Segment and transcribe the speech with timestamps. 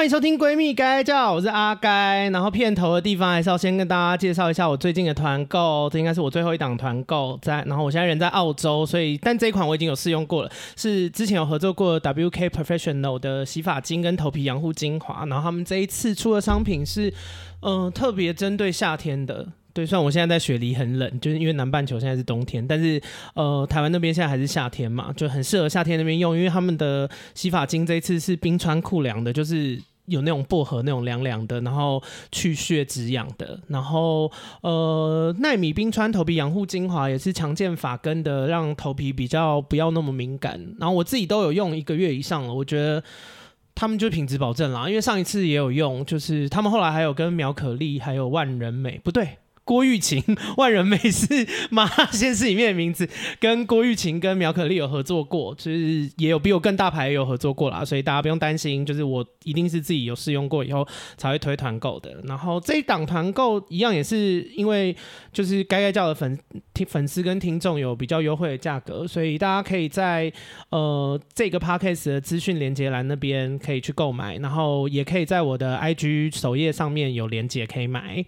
[0.00, 2.30] 欢迎收听《闺蜜该叫》，我是阿该。
[2.30, 7.38] 然后片头的地方还是要先跟大家介绍一下我最近的团购，这应该是我最后一档团购。
[7.42, 15.26] 在，然后我现在人在澳洲，所以但这一款我已经有试用过了，是之前有合作过 WK Professional 的洗发精跟头皮养护精华。
[15.26, 17.12] 然后他们这一次出的商品是，
[17.60, 19.48] 嗯、特别针对夏天的。
[19.72, 23.00] 对，虽然我现在在雪梨很冷，就是因为南半球现在是冬天，但是
[23.34, 29.80] 呃，台湾那边现在还是夏天嘛，就很适合夏天那边用，因为他们的洗发精这一次是冰川酷凉的，就是
[30.10, 40.74] 有那种薄荷那种凉凉的，然后去屑止痒的，然后呃，奈米冰川头皮养护精华也是强健发根的，让头皮比较不要那么敏感。
[40.78, 43.02] 然后我自己都有用一个月以上了，我觉得
[43.74, 49.38] 他们就品质保证啦，因为上一次也有用，就是他们后来还有跟苗可丽还有万人美，不对。
[49.64, 50.22] 郭玉琴、
[50.56, 51.26] 万人美是
[51.70, 62.20] 麻辣鲜师里面的名字，跟郭玉琴跟苗可丽有合作过，就是也有比我更大牌也有合作过啦，所以大家不用担心，就是我一定是自己有试用过以后才会推团购的。
[62.24, 64.94] 然后这一档团购一样也是因为
[65.32, 66.36] 就是该该叫的粉
[66.74, 70.32] 听粉丝跟听众有比较优惠的价格，所以大家可以在
[70.70, 78.24] 呃这个 podcast 的资讯连接栏那边可以去购买，然后也可以在我的 IG 首页上面有连接可以买。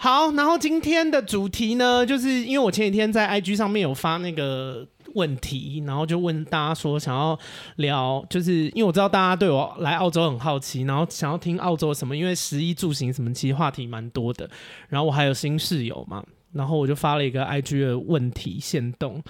[0.00, 7.36] 好，然后今天的主题呢，就是因为我前几天在 IG 上面有发那个问题，然后就问大家说想要
[7.76, 14.48] 聊，就是因为我知道大家对我来澳洲很好奇，然后想要听澳洲什么，因为食衣住行什么其实话题蛮多的，
[14.88, 19.20] 然后我还有新室友嘛，然后我就发了一个 IG 的问题现动。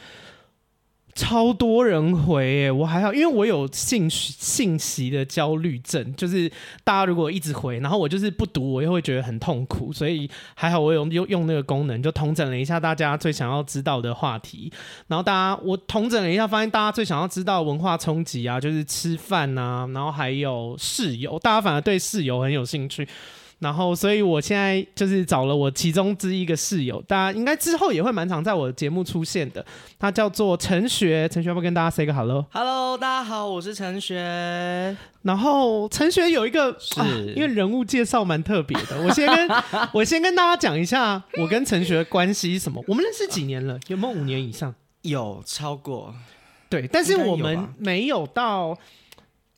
[1.19, 6.49] 超多人回耶，我还好，因为我有信信息的焦虑症，就是
[6.85, 14.73] 大家如果一直回，然后我就是不读，我又会觉得很痛苦，所以还好我有用用那个功能，就统整了一下大家最想要知道的话题，
[15.09, 23.09] 然后大家我统整了一下，发现大家最想要知道文化冲击啊，就是吃饭啊，然后还有室友，大家反而对室友很有兴趣。
[23.61, 29.65] 然后，所以我现在就是找了我其中之一个室友，大家应该之后也会蛮常在我的节目出现的。
[29.99, 34.97] 他叫做陈学，陈学要不要跟大家 say 个 hello？Hello，大家好，我是陈学。
[35.23, 39.51] 然后陈学有一个是、啊，因为人物介绍蛮特别的，我先跟
[39.93, 42.81] 我先跟大家讲一下我跟陈学的关系什么。
[42.87, 43.77] 我们认识几年了？
[43.89, 44.73] 有没有五年以上？
[45.03, 46.15] 有超过，
[46.69, 48.79] 对，但是我们没有到，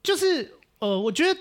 [0.02, 1.38] 就是呃，我觉得。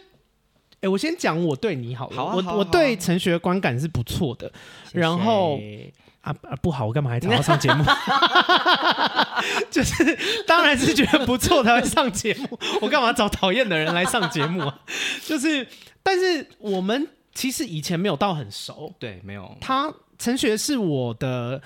[0.82, 4.50] 哎、欸，我先讲我对你好了，好啊、我我对陈学观感是不错的，
[4.86, 5.60] 谢谢然后
[6.22, 7.84] 啊啊不好，我干嘛还找他上节目？
[9.70, 14.80] 就是当然是觉得不错才会上节目，我干嘛找讨厌的人来上节目啊？
[15.26, 15.68] 就是，
[16.02, 19.58] 但是我们其实以前没有到很熟，对，没有。
[19.60, 21.62] 他陈学是我的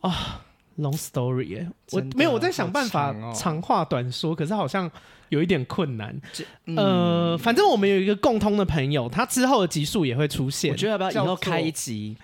[0.00, 0.44] 啊
[0.78, 4.88] ，long story 耶，我没有我在想办法长话短说，可是好像。
[5.28, 6.18] 有一点困难，
[6.66, 10.72] 嗯、呃，反正我们有一个共通的朋友，他之后的集数也会出现。
[10.72, 12.16] 我觉得要不要以后开一集？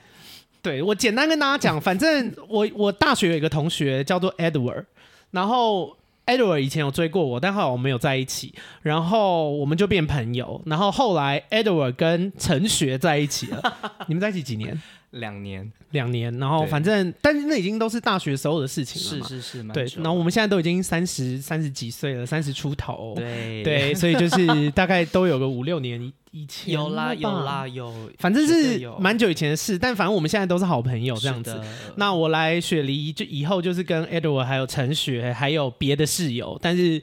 [0.63, 4.85] 对，我简单跟大家讲， 反正我我大学有一个同学叫做 Edward，
[5.31, 13.77] 然后 Edward 以前有追过我，但后来我们没有在一起，然后我们就变朋友，然后后来 Edward 跟陈学在一起了。
[14.09, 14.81] 你们在一起几年？
[15.15, 19.29] 两年，两年，然后反正，但是那已经都是大学时候的事情了嘛。
[19.29, 19.85] 是是是，对。
[19.97, 23.15] 然后我们现在都已经三十三十几岁了，三十出头。
[23.17, 26.75] 对对，所以就是大概都有个五六年以前。
[26.75, 29.79] 有啦有啦有，反正是蛮久以前的事。
[29.79, 31.61] 但反正我们现在都是好朋友这样子。
[31.97, 37.01] 那我来雪梨就以后就是跟 Edward 还有陈雪还有别的室友，但是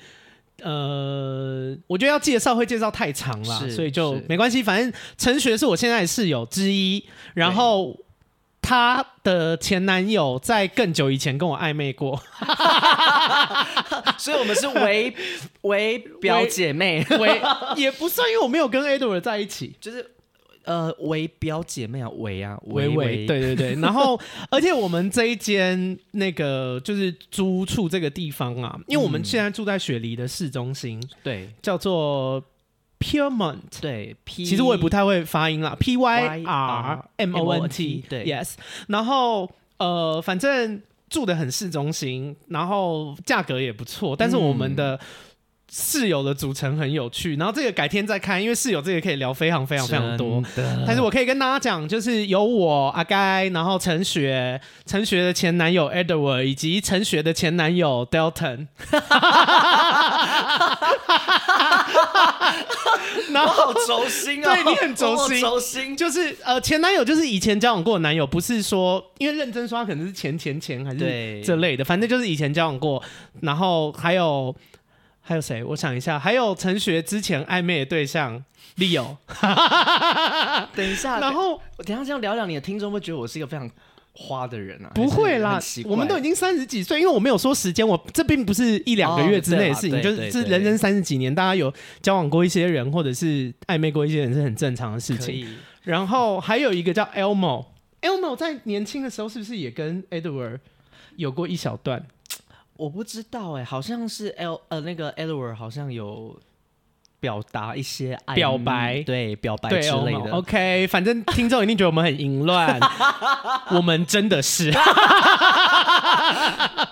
[0.64, 4.64] 呃，我觉得要介绍会介绍太长了，所以就没关系。
[4.64, 7.98] 反正陈学是我现在的室友之一，然后。
[8.64, 12.22] 她的前男友在更久以前跟我暧昧过
[14.20, 15.14] 所以我们是为
[15.62, 17.42] 为表姐妹，为
[17.76, 20.12] 也不算，因为我没有跟 Edward 在一起，就是
[20.66, 32.44] 呃为表姐妹啊，为啊为为，对对对， 然后而且我们这一间那个就是租处这个地方啊，因为我们现在住在雪梨的市中心，对，叫做。
[33.04, 38.54] Pyrmont 对，P，，其实我也不太会发音啦，P Y R M O N T 对，Yes，
[38.90, 39.50] 然后
[39.80, 40.80] 呃，反正
[41.10, 45.00] 住的很市中心，然后价格也不错，但是我们的
[45.74, 50.44] 室友的组成很有趣，然后这个改天再看，因为室友这个可以聊非常非常非常多，
[50.86, 58.68] 但是我可以跟大家讲，就是有我阿该，然后陈学，陈学的前男友 Edward，以及陈学的前男友 Delton。
[63.32, 65.96] 然后好轴心啊，对你很轴心，轴心。
[65.96, 73.02] 就是呃前男友就是以前交往过的男友，不是说因为认真说他可能是前前前还是这类的，反正就是以前交往过，
[73.40, 74.54] 然后还有
[75.22, 75.64] 还有谁？
[75.64, 78.44] 我想一下，还有陈学之前暧昧的对象
[78.78, 79.18] Leo。
[80.76, 83.70] 等一下， 然后我等一下这样聊聊，你的听众会觉得我是一个非常
[84.14, 84.92] 花的人啊？
[84.94, 95.48] 不会啦，我们都已经三十几岁，因为我没有说时间，我这并不是一两个月之内的事情，哦、就是是人生三十几年，大家有交往过一些人，或者是暧昧过一些人，是很正常的事情。
[95.84, 100.60] 然后还有一个叫 Elmo，Elmo 在年轻的时候是不是也跟 Edward
[101.16, 102.06] 有过一小段？
[102.82, 106.36] 我不知道哎、欸，好像是 L 呃那个 Edward 好像有
[107.20, 110.32] 表达一些爱表白，对表白之类的。
[110.32, 112.80] OK，反正听众一定觉得我们很淫乱，
[113.70, 114.72] 我们真的是。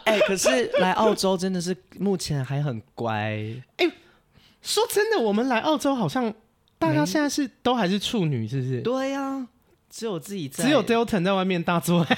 [0.05, 3.11] 哎、欸，可是来澳洲真的是目前还很乖。
[3.13, 3.91] 哎、欸，
[4.61, 6.31] 说真的，我们来澳洲好像
[6.77, 8.81] 大家现在是都还是处女，是不是？
[8.81, 9.47] 对呀、啊。
[9.89, 12.05] 只有自己在，只有 Dalton 在外面大作，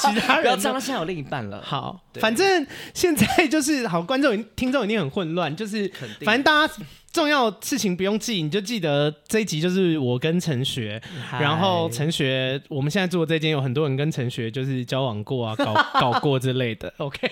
[0.00, 1.62] 其他人不要这样，现在有另一半了。
[1.64, 5.90] 好，反正现在就是好，观众、听众一定很混乱，就是
[6.22, 6.74] 反正大家
[7.16, 11.00] 重要事情不用记，你就记得这一集就是我跟陈学，
[11.32, 16.92] 然后陈学，我们现在住的这间有很多人跟陈学就是交往过啊，搞 搞过之类的。
[16.98, 17.26] OK。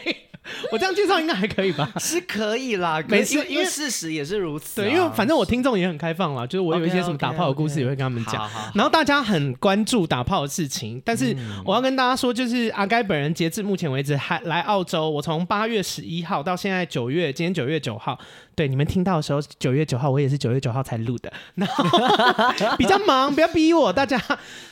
[0.70, 1.90] 我这样介绍应该还可以吧？
[1.98, 4.84] 是可以啦，没事，因为事实也是如此、啊。
[4.84, 8.46] 对，因为反正我听众也很开放啦，就是我有一些什么打炮的故事也会跟他们讲。
[8.74, 11.34] 然后大家很关注打炮的事情，但是
[11.64, 18.18] 我要跟大家说，就是阿该本人截至目前为止还来澳洲，我从八月十一号到现在九月，今天九月九号，
[18.54, 21.84] 对你们听到的时候九月九号，我也是九月九号才录的， 然后
[22.78, 23.92] 比较忙，不要逼我。
[23.92, 24.20] 大家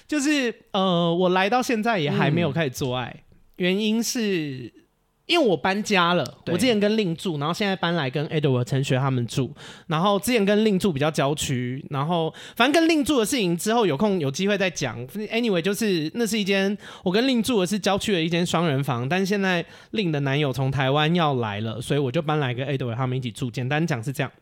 [0.06, 3.24] 就是呃，我来到现在也还没有开始做爱，嗯、
[3.56, 4.81] 原因是。
[5.26, 9.50] 因为我搬家了，我之前跟令住，然后现在搬来跟 Edward 陈学他们住，
[9.86, 15.06] 然后之前跟令住比较郊区，然后反正跟令住的事情之后有空有机会再讲。
[15.08, 23.50] Anyway，就是那是一间我跟令住的是郊区的一间双人房，但是现在令的男友从台湾要来了，所以我就搬来跟 Edward 他们一起住。
[23.50, 24.32] 简单讲是这样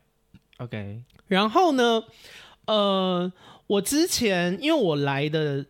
[0.58, 1.02] ，OK。
[1.28, 2.02] 然后呢，
[2.66, 3.30] 呃，
[3.66, 5.66] 我之前因为我来的。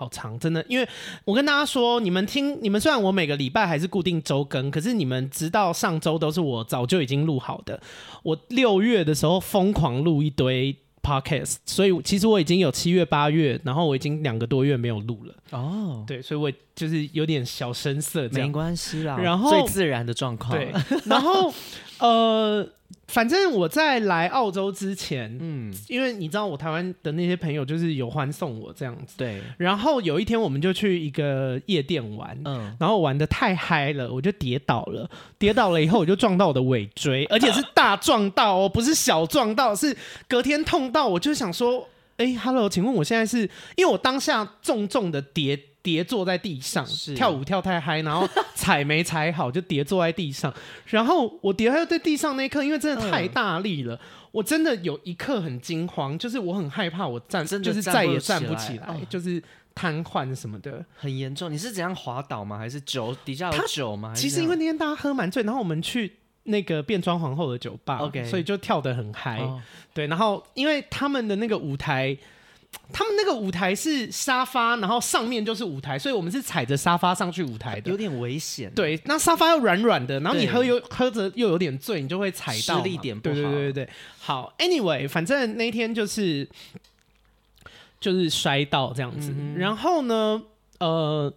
[0.00, 0.88] 好长，真的，因为
[1.26, 7.78] 我跟大家说，你们听，你们虽然我每个礼拜还是固定周更，可是你们直到上周都是我早就已经录好的。
[8.22, 15.34] 我六月的时候疯狂录一堆 podcast，所以其实我已经有七月、八月，然后我已经两个多月没有录了。
[15.50, 20.52] 哦，对，所以我就是有点小生涩，没关系啦，然后最自然的状况。
[20.52, 20.72] 对，
[21.04, 21.52] 然后
[21.98, 22.66] 呃。
[23.08, 29.40] 反正我在来澳洲之前，嗯，因为你知道我台湾的那些朋友就是有欢送我这样子，对。
[29.58, 35.10] 然后有一天我们就去一个夜店玩，嗯，然后玩的太嗨了，我就跌倒了。
[35.38, 39.96] 跌倒了以后我就撞到我的尾椎， 而且是大撞到哦，不是小撞到，是
[40.28, 41.08] 隔天痛到。
[41.08, 43.38] 我就想说，哎，Hello，请问我现在是
[43.74, 45.58] 因为我当下重重的跌。
[45.82, 46.86] 跌坐在地上，
[47.16, 50.52] 跳舞跳太嗨，然后踩没踩好就跌坐在地上。
[50.86, 53.98] 然后我跌在地上那一刻，因为真的太大力了，嗯、
[54.32, 59.42] 我真的有一刻很惊慌，就是我很害怕我站，就是再也站不起来，哦、就是
[59.74, 61.50] 瘫痪什么的，很严重。
[61.50, 62.58] 你是怎样滑倒吗？
[62.58, 64.12] 还是酒底下有酒吗？
[64.14, 69.38] 其实因为那天大家喝蛮醉，然后我们去那个变装皇后的酒吧所以就跳得很嗨。
[69.38, 69.62] 哦、
[69.94, 72.14] 对，然后因为他们的那个舞台。
[72.92, 78.70] 他们那个舞台是沙发，然后上面就是舞台，所以我们是踩着沙发上去舞台的，有点危险。
[78.74, 83.34] 对，那沙发又软软的，然后你喝又喝着又有点醉，你就会踩到，施力点不好。
[83.34, 83.88] 对对对对，
[84.18, 86.48] 好，Anyway，反正那天就是
[88.00, 90.42] 就是摔到这样子，嗯、然后呢，
[90.78, 91.32] 呃，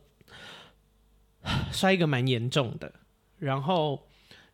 [1.72, 2.92] 摔一个蛮严重的，
[3.40, 4.02] 然后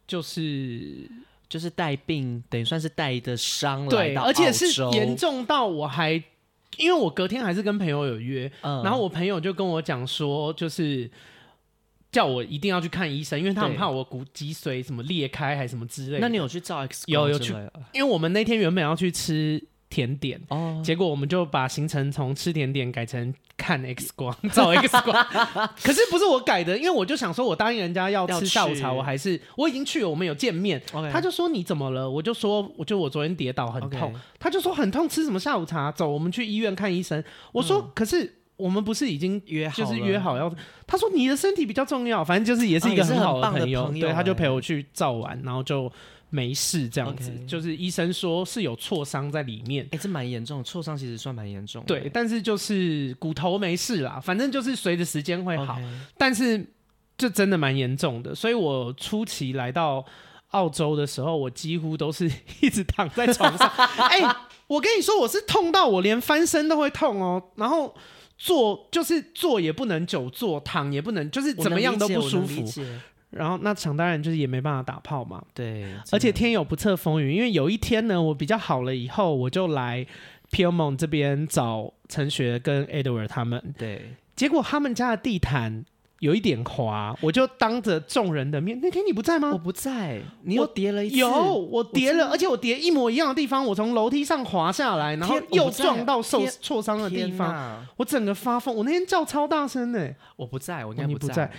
[0.05, 1.09] 就是
[1.47, 6.21] 就是带病，等于算是带的伤了，对，而且是严重到我还。
[6.79, 11.09] 因为我隔天还是跟朋友有约，嗯、然后我朋友就跟我讲说，就是
[12.11, 16.19] 叫我一定要去看医生，因为他很怕我骨脊髓什么裂开还是什么之类的。
[16.19, 17.29] 那你有去照 X 光？
[17.29, 17.53] 有有去，
[17.93, 19.63] 因为我们那天原本要去吃。
[19.89, 25.25] 甜点哦，结果我们就把行程从吃甜点改成看 X 光， 照 X 光。
[25.81, 30.79] 可是不是我改的，因为我就想说，我答应人家要吃下午茶，我还是我已经去了，我们有见面。
[31.11, 32.07] 他就说你怎么了？
[32.07, 34.13] 我就说，我就我昨天跌倒很痛。
[34.39, 35.91] 他就说很痛，吃什么下午茶？
[35.91, 37.23] 走，我们去医院看医生。
[37.51, 40.53] 我说，嗯、可是我们不是已经约好，就是约好要？
[40.85, 45.91] 他说你的身体比较重要，反正就是也是一个很好的朋友，哦、朋友对，他就陪我去照完，然后就。
[46.29, 47.47] 没事，这样子 Okay.
[47.47, 51.83] 就是医生说是有挫伤在里面，哎、欸，这蛮严重，挫伤其实算蛮严重。
[51.85, 55.89] 对，但是就是骨头没事啦，反正就是随着时间会好，Okay.
[56.17, 56.63] 但是
[57.17, 58.35] 就真的蛮严重的。
[58.35, 60.05] 所以我初期来到
[60.51, 62.31] 澳洲的时候，我几乎都是
[62.61, 63.67] 一直躺在床上。
[63.67, 64.35] 哎、欸，
[64.67, 67.95] 我跟你说，我是痛到我连翻身都会痛哦，然后
[68.37, 72.63] 坐就是坐也不能久坐，躺也不能，就是怎么样都不舒服。
[73.31, 75.43] 然后那想当然就是也没办法打炮嘛。
[75.53, 80.05] 对，而且天有不测风云，因为有一天呢，我比较好了以后，我就来
[80.51, 83.73] Piermont 这边找陈学跟 Edward 他们。
[83.77, 85.85] 对，结果他们家的地毯。
[86.19, 89.51] 有一点滑，我就当着众人的面，那天你不在吗？
[89.53, 91.15] 我不在，你又叠了一次。
[91.15, 98.75] 有，我叠了，而且我叠一模一样的地方，我从楼梯上滑下来，然后又撞到受挫伤的地方，我整个发疯。
[98.75, 101.25] 我那天叫超大声呢，我不在，我应该不在。
[101.25, 101.51] 哦，不在。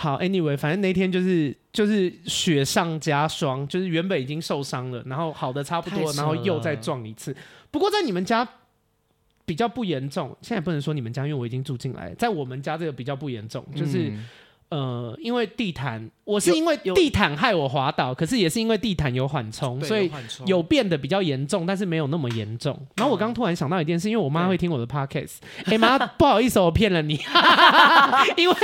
[0.00, 7.36] 好，Anyway，反正那天就是就是雪上加霜，就是原本已经受伤了，然后好的差不多，然后又再撞一次。
[7.70, 8.48] 不过在你们家。
[9.46, 14.08] 比较不严重，现在不能说你们家，因为我已经住进来，在我们家这个比较不严重，就是。
[14.10, 14.24] 嗯
[14.70, 20.10] 呃，因为地毯，我是因为地毯害我滑倒，可是也是因为地毯有缓冲，所以
[20.46, 22.78] 有变得比较严重，但是没有那么严重。
[22.94, 27.14] 然后我刚突然想到一件事，因为我妈会听我的 podcast，哎妈，不好意思，我骗了你，
[28.38, 28.56] 因为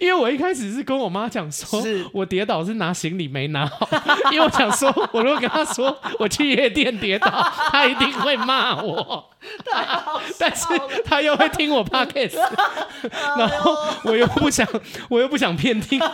[0.00, 1.82] 因为我一开始是跟我妈讲说，
[2.12, 3.88] 我跌倒是拿行李没拿好，
[4.30, 7.30] 因为我想说，我如果跟她说我去夜店跌倒，
[7.70, 9.24] 她一定会骂我，
[10.38, 10.66] 但是
[11.04, 12.36] 他又会听我 podcast，
[13.38, 13.74] 然后
[14.04, 14.68] 我又不想，
[15.08, 15.46] 我又不想。
[15.46, 16.10] 想骗听众，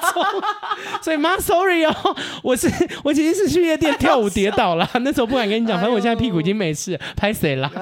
[1.03, 2.71] 所以妈，sorry 哦，我是
[3.03, 7.73] 我其实是去夜店跳舞跌倒了，那时候不敢跟你讲，反正我现在屁股已经没事，拍谁了？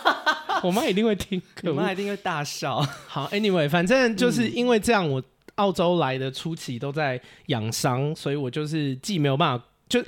[0.64, 2.80] 我妈一定会听，我妈一定会大笑。
[3.06, 5.22] 好，anyway，反正就是因为这样，我
[5.56, 10.02] 澳洲来的初期都在养伤，所以我就是既没有办法，就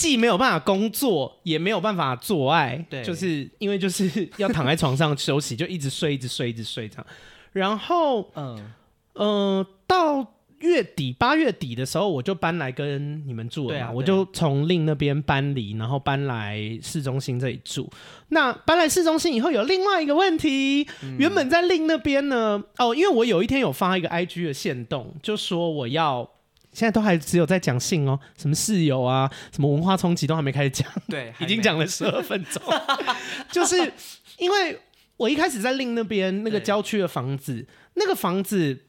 [0.00, 7.06] 既没有办法工作，也没有办法做爱，对，就是因为就是 要躺在床上休息，就一直睡，一直睡，一直睡这样。
[7.52, 8.72] 然后，嗯。
[9.14, 10.24] 嗯，到
[10.60, 13.86] 月底八月底的时候，我就搬来跟你们住了嘛。
[13.86, 17.90] 啊、我就从另那边搬离，然后搬来市中心这里住。
[18.28, 20.86] 那搬来市中心以后，有另外一个问题。
[21.02, 26.30] 嗯、原本在另那边呢，哦，因为我有一天有发一个 IG 的线动，就说我要
[26.72, 30.86] 现在都还只有在讲性哦，什么室友啊，什么文化冲击都还没开始讲。
[31.08, 32.62] 对， 已经讲了十二分钟。
[33.50, 33.92] 就是
[34.38, 34.78] 因为
[35.16, 38.84] 我一开始在另那边那个郊区的房子，那个房子。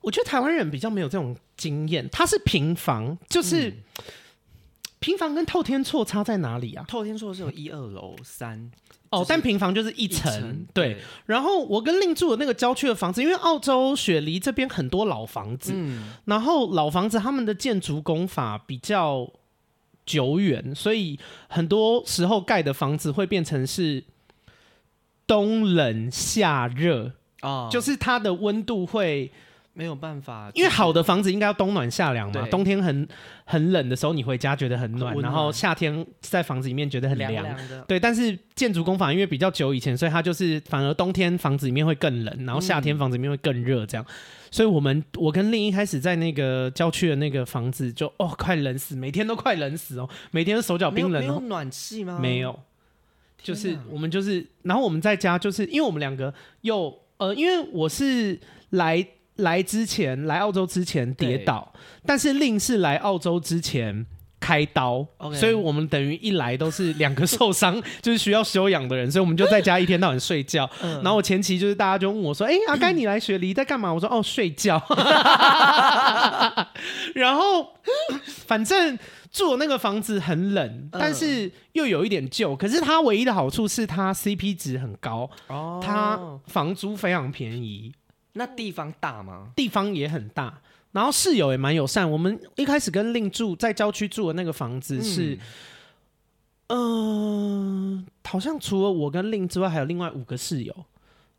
[0.00, 3.76] 我觉得台湾人比较没有这种经验，它是平房，就是、嗯、
[5.04, 6.82] 平房跟透天厝差在哪里啊？
[6.88, 8.70] 透天厝是有一二楼三
[9.10, 10.66] 哦，就是、但平房就是一层。
[10.72, 19.30] 对，对，然后我跟另住的那个郊区的房子，因为澳洲雪梨这边很多老房子，嗯、然后老房子他们的建筑工法比较
[20.06, 24.04] 久远，所以很多时候盖的房子会变成是
[25.26, 29.30] 冬冷夏热啊，哦、就是它的温度会。
[29.76, 32.46] 没有办法，因为好的房子应该要冬暖夏凉嘛。
[32.48, 33.06] 冬天很
[33.44, 37.32] 很冷的时候，你回家觉得很暖，暖，然后夏天在房子里面觉得很凉。
[37.32, 37.84] 凉凉。
[37.88, 44.06] 对，但是建筑工法因为比较久以前，所以它就是反而冬天房子里面会更冷，然后夏天房子里面会更热，这样。
[44.08, 44.14] 嗯、
[44.48, 51.20] 所以我们我跟另一开始在那个郊区的那个房子就哦快冷死，每天都快冷死哦，每天都手脚冰冷。
[51.20, 52.20] 没有暖气吗？
[52.22, 52.56] 没有，
[53.42, 58.38] 就是我们就是，然后我们在家就是因为我们两个又呃，因为我是
[58.70, 59.04] 来。
[59.36, 61.72] 来之前，来澳洲之前跌倒，
[62.06, 64.06] 但是令是来澳洲之前
[64.38, 70.70] 开刀.所以我们等于一来都是两个受伤， 就是需要休养的人，所以我们就在家一天到晚睡觉。
[70.82, 74.80] 嗯、然后我前期就是大家就问我说：“哎、欸，阿甘你来雪梨在干嘛？”我说：“哦，睡觉。
[77.14, 77.70] ”然后
[78.46, 78.98] 反正
[79.32, 87.92] 住的那个房子很冷，但是又有一点旧，可是它唯一的好处是它 CP 值很高，哦、它房租非常便宜。
[88.34, 89.48] 那地方大吗？
[89.56, 90.60] 地方也很大，
[90.92, 92.08] 然后室友也蛮友善。
[92.08, 95.38] 我们一开始跟令住在郊区住的那个房子是，
[96.66, 100.74] 嗯、呃，好像除了我跟令之外，还有另外五个室友，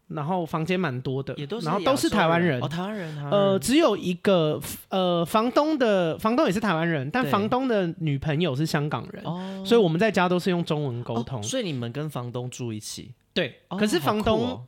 [0.08, 2.62] 然后房间蛮多的，也都是，然后都是台湾人。
[2.62, 3.30] 哦，台湾人。
[3.30, 11.44] 呃，只有一个呃，房东的房东也是台湾人，但房东的女朋友是香港人，对所以我们在家都是用中文沟通、哦。
[11.44, 13.12] 所以你们跟房东住一起？
[13.34, 14.66] 对，哦、可是房东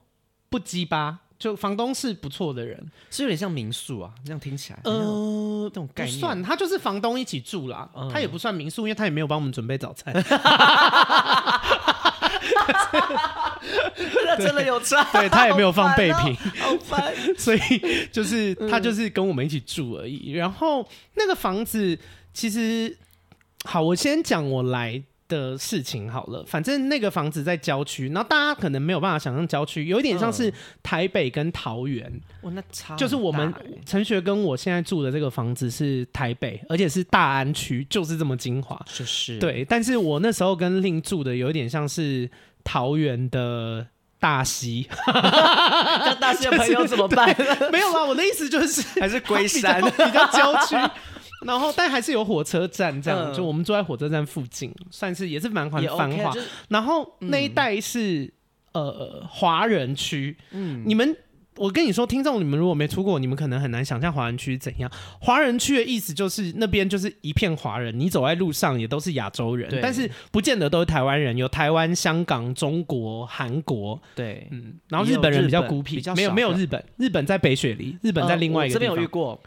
[0.49, 1.19] 不鸡巴。
[1.39, 6.15] 就房东是不错的人，是有点像民宿啊，这样听起来，呃，这种概念。
[6.15, 10.11] 不算，他就是房东一起住啦，嗯、他也不算民宿，因为他也没有帮我们准备早餐，
[14.25, 17.59] 那真的有差，对他也没有放备品，好烦，所以
[18.11, 20.31] 就是他就是跟我们一起住而已。
[20.31, 21.97] 然后那个房子
[22.33, 22.97] 其实
[23.65, 32.05] 好，我先讲我来的事情好了，反正那个房子在郊区，然后大家可能没有办法想象郊区，有一点像是台北跟桃园。
[32.41, 33.53] 哇、嗯，那差就是我们
[33.85, 38.79] 陈学跟我现在住的这个房子是台北，而且是大安区，就是这么精华。
[38.85, 42.29] 就是对，但是我那时候跟另住的有一点像是
[42.63, 43.85] 桃园的
[44.19, 47.35] 大溪， 那大溪的朋友怎么办？
[47.71, 50.75] 没有啦，我的意思就是还是龟山比较郊区。
[51.47, 56.33] 然后，但还是有火车站这样，嗯、就我们住在火车站附近，算是也是蛮繁繁华。
[56.67, 58.25] 然后那一带是、
[58.73, 61.15] 嗯、呃华人区，嗯，你们
[61.55, 64.91] 我跟你说，听众你们如果没出过，你们可能很难想象华人区怎样。
[65.19, 79.41] 华人区的意思就是那边就是一片华人，你走在路上也都是亚洲人，但是不见得都是台湾人，有台湾、香港、中国、韩国，对，嗯，然后日本人比较孤僻，没有没有日本，日本在北雪梨，日本在另外一个地方，呃、这边有遇过。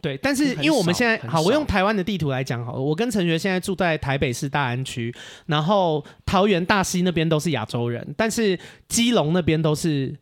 [0.00, 2.80] 对，但是因为我们现在好，我用台湾的地图来讲好了。
[2.80, 5.14] 我跟陈学现在住在台北市大安区，
[5.46, 10.16] 然后桃园大溪那边都是亚洲人，但是基隆那边都是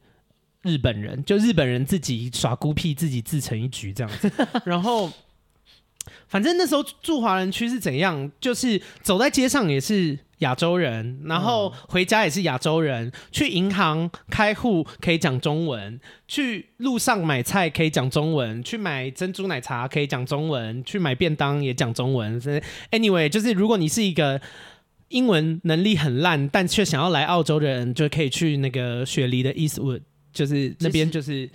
[0.62, 4.30] 日本人，就日本人自己耍孤僻，自己自成一局这样子。
[4.64, 5.10] 然后，
[6.28, 10.18] 反正那时候住华人区是怎样，就是走在街上也是。
[10.38, 22.40] 亚洲人，然后回家也是亚洲人，嗯、去银行开户可以讲中文，去路上买菜可以讲中文，去买珍珠奶茶可以讲中文，去买便当也讲中文。
[22.90, 24.40] Anyway，就是如果你是一个
[25.08, 30.00] 英文能力很烂，但却想要来澳洲的人，就可以去那个雪梨的 Eastwood，
[30.32, 31.48] 就是那边就是。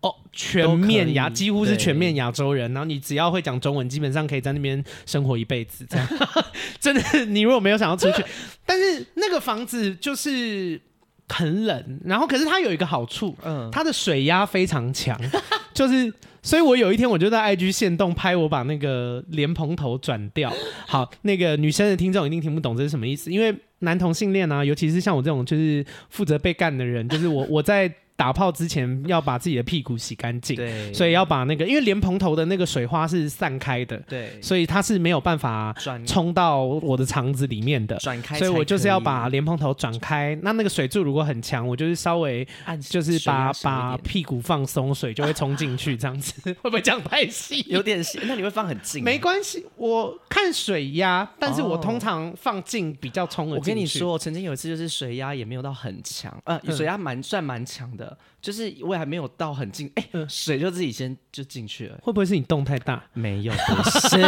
[0.00, 5.84] 哦，全面亚几乎是全面亚洲人，然后你只要会讲中文，基本上可以在那边生活一辈子。
[5.90, 6.08] 这样
[6.78, 8.24] 真的，你如果没有想要出去，
[8.64, 10.80] 但是那个房子就是
[11.28, 15.20] 很冷，然后可是它有一个好处，嗯，它的水压非常强，
[15.74, 20.52] 就是，所以我有一天我就在 IG 限动拍我把那个莲蓬头转掉。
[20.86, 27.92] 好，那个女生的听众一定听不懂这是什么意思，因为男同性恋啊，尤其是像我这种就是负责被干的人，就是我我在。
[28.18, 35.72] 打泡之前要把自己的屁股洗干净，对，所以要把那个，因为莲蓬头的那个水花是散开的，对，所以它是没有办法
[36.04, 40.36] 冲到我的肠子里面的，转开，所以我就是要把莲蓬头转开。
[40.42, 42.44] 那那个水柱如果很强，我就是稍微
[42.90, 47.64] 就是把把屁股放松，水就会冲进去，这样子 会不会讲太细？
[47.68, 49.04] 有点细，那你会放很近？
[49.04, 53.54] 没关系，我看水压，但是我通常放近比较冲的。
[53.54, 58.07] 我跟你说，曾经有一次就是水压也没有到很强，呃，水压蛮算蛮强的。
[58.40, 61.98] 就是我也还没有到很近，哎、欸，水就自己先就进去了。
[62.02, 63.02] 会不会是你动太大？
[63.12, 64.18] 没有，不是，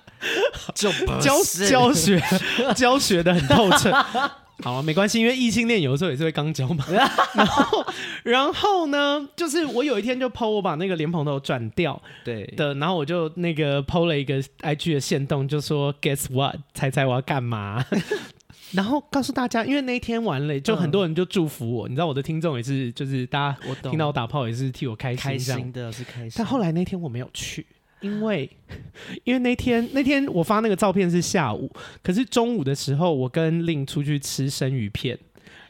[0.74, 2.22] 就不教教学
[2.74, 3.92] 教学的很透彻。
[4.62, 6.82] 好啊，没关系，因为异性恋有的时候也是会刚交嘛。
[7.34, 7.86] 然后，
[8.24, 16.56] 然后呢，就是我有一天就 po 我把那个莲蓬头转掉，对的，然后我就那个 po 了一个 IG 的线动，就说 Guess what？
[16.72, 17.84] 猜猜我要干嘛？
[18.72, 21.88] 然后告诉大家，因为那一天完了，就很多人就祝福我。
[21.88, 26.32] 嗯、你知道我的听众也是，就是大家听到我打炮也是替我开心，开心的是开心。
[26.36, 27.64] 但后来那天我没有去，
[28.00, 28.50] 因为
[29.24, 31.70] 因为那天那天我发那个照片是下午，
[32.02, 35.18] 可是中午的时候我跟令出去吃生鱼片，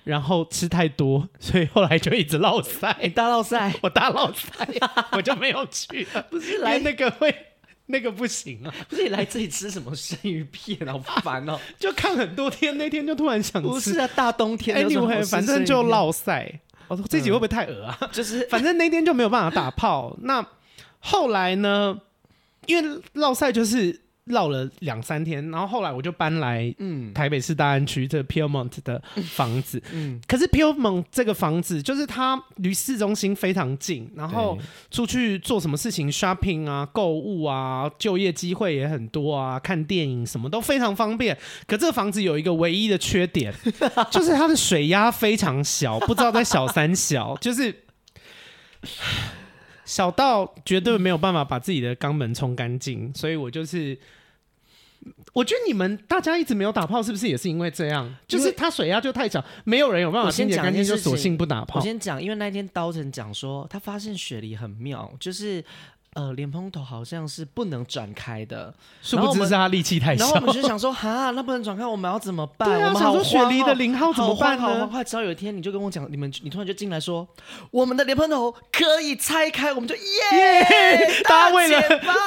[0.04, 4.66] 然后吃太多，所以后来就一直落赛， 欸、大落赛， 我大落赛，
[5.12, 6.22] 我就没有去了。
[6.30, 7.34] 不是来那个会。
[7.86, 8.74] 那个不行啊！
[8.88, 10.92] 不是你来这里吃什么生鱼片啊？
[11.06, 11.58] 好烦哦！
[11.78, 13.68] 就看很多天，那天就突然想吃。
[13.68, 16.60] 不是啊，大冬天的，anyway, 反正就落晒。
[16.88, 17.98] 我说这集会不会太恶啊？
[18.12, 20.16] 就是反正那天就没有办法打炮。
[20.22, 20.44] 那
[21.00, 22.00] 后来呢？
[22.66, 24.00] 因为落晒就是。
[24.26, 26.74] 绕了两三天，然后后来我就搬来
[27.14, 29.80] 台北市大安区这个 Pyrmont 的房子。
[29.94, 34.58] 嗯，可是 Pyrmont 这个房子就是它离市中心非常近，然后
[34.90, 41.38] 出去做什么事情 shopping 啊、购物啊、就业机会也很多啊、看电影什么都非常方便。
[41.68, 43.54] 可这个房子有一个唯一的缺点，
[44.10, 47.72] 就是它的水压非常小，不知道在小三小， 就是
[49.84, 53.96] 小到绝对没有办法把自己的肛门冲干净，所以我就是。
[55.32, 58.14] 我觉得你们大家一直没有打炮，是不是也是因为这样？
[58.26, 61.80] 就是他水压就太小，没有人有办法清洁干净，就索性不打炮。
[61.80, 65.64] 我先讲，因为那天刀成讲说，他发现雪梨很妙，就是。
[66.16, 70.24] 呃，莲蓬头好像是不能转开的，殊不知是他力气太小。
[70.24, 72.70] 然后我们就想说，哈，那不能转开，我们要怎么 办？
[72.70, 74.62] 我们好慌哦，想说雪梨的零号怎么办呢？
[74.62, 75.04] 好慌，快！
[75.04, 77.28] 直到有一天，你就跟我讲，你们，你突然就进来说，
[77.70, 80.02] 我们的莲蓬头可以拆开，我们就耶
[80.32, 81.28] ！Yeah!
[81.28, 81.80] 大家为了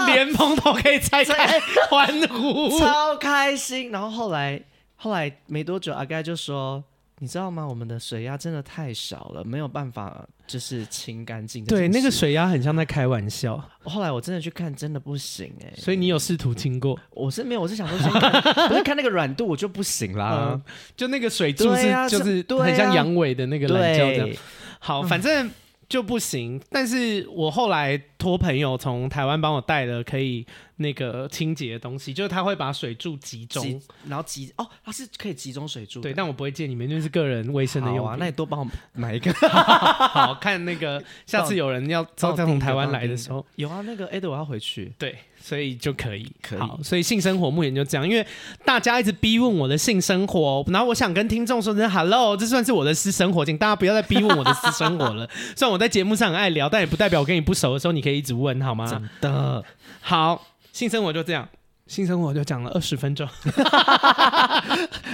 [0.06, 3.90] 莲蓬 头可以拆开欢呼，超开心。
[3.90, 4.62] 然后后来，
[4.98, 6.84] 后来没多久，阿盖就说。
[7.20, 7.68] 你知道吗？
[7.68, 11.66] 我们的水压真的太少了，没有办法就是清干净。
[11.66, 13.62] 对，那个水压很像在开玩笑。
[13.84, 15.82] 后来我真的去看，真的不行哎、欸。
[15.82, 16.98] 所以你有试图清过？
[17.12, 20.52] 我是没有，我是想说先看，不是看那个软度，我就不行啦。
[20.54, 20.62] 嗯、
[20.96, 24.38] 就那个水柱是，就是很像阳痿的那个懒觉这样。
[24.80, 25.52] 好，反正
[25.90, 26.62] 就不行。
[26.70, 30.46] 但是我后来托朋友从台湾帮我带了可以
[30.78, 36.00] 那个清洁的东西，就是他会把水柱集中，集然后集哦，它是可以集中水柱。
[36.00, 38.08] 对，但我不会借你们，因为是个人卫生的用品。
[38.08, 39.34] 啊，那你多帮我买一个。
[39.50, 44.94] 好，看那个下次有人要再从台湾来的时候，有啊，那个 Ed 我要回去。
[44.98, 45.18] 对。
[45.42, 46.60] 所以就可以，可以。
[46.60, 48.26] 好，所以性生活目前就这样，因为
[48.66, 55.28] 大家一直逼问我的性生活，然后我想跟听众说声 hello，这算是我的私生活，请大家不要再逼问我的私生活了。
[55.56, 58.86] 虽然我在节目上很爱聊，但也不代表我跟你不熟的时候，你可以一直问，好吗？
[58.86, 59.64] 真的。
[60.02, 61.48] 好，性生活就这样，
[61.88, 63.28] 性生活就讲了二十分钟，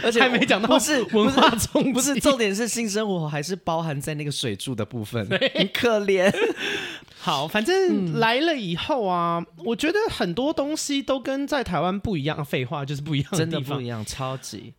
[0.03, 6.33] 而 且还没讲到，不是文化中，不是重点是性生活还是包含在那个水柱的部分， 很可怜。
[7.25, 12.45] 好，反正来了以后啊，嗯、我觉得很多东西都跟在台湾不一样。
[12.45, 14.75] 废话就是不一样真的不一样，超级。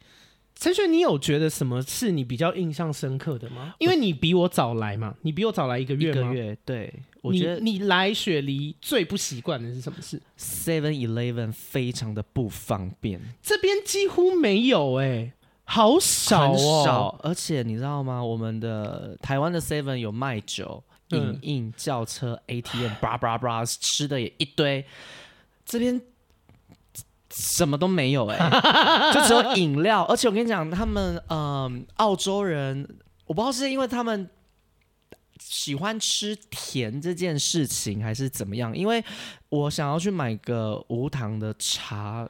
[0.55, 3.75] 陈雪，你有觉得什么是你比较印象深刻的吗？
[3.81, 6.21] 因为你比我早来嘛，你比我早来一个月吗？
[6.21, 6.95] 一个月，对。
[7.21, 15.33] 我觉得你，你来雪梨最不习惯的是什么事？Seven Eleven 非常的不方便，这边几乎没有哎、欸，
[15.65, 17.21] 好少哦，少。
[17.25, 18.23] 而且你知道吗？
[18.23, 20.85] 我们的台湾的 Seven 有卖酒。
[21.11, 24.85] 影印、轿车、ATM，叭叭叭，吃的也一堆。
[25.64, 26.01] 这边
[27.33, 30.03] 什么都没有哎、欸， 就只有饮料。
[30.05, 32.88] 而且我跟你讲，他们嗯、呃，澳洲人，
[33.27, 34.29] 我不知道是因为他们
[35.38, 38.77] 喜欢吃甜这件事情，还是怎么样。
[38.77, 39.05] 因为
[39.49, 42.29] 我想要去买个无糖的茶，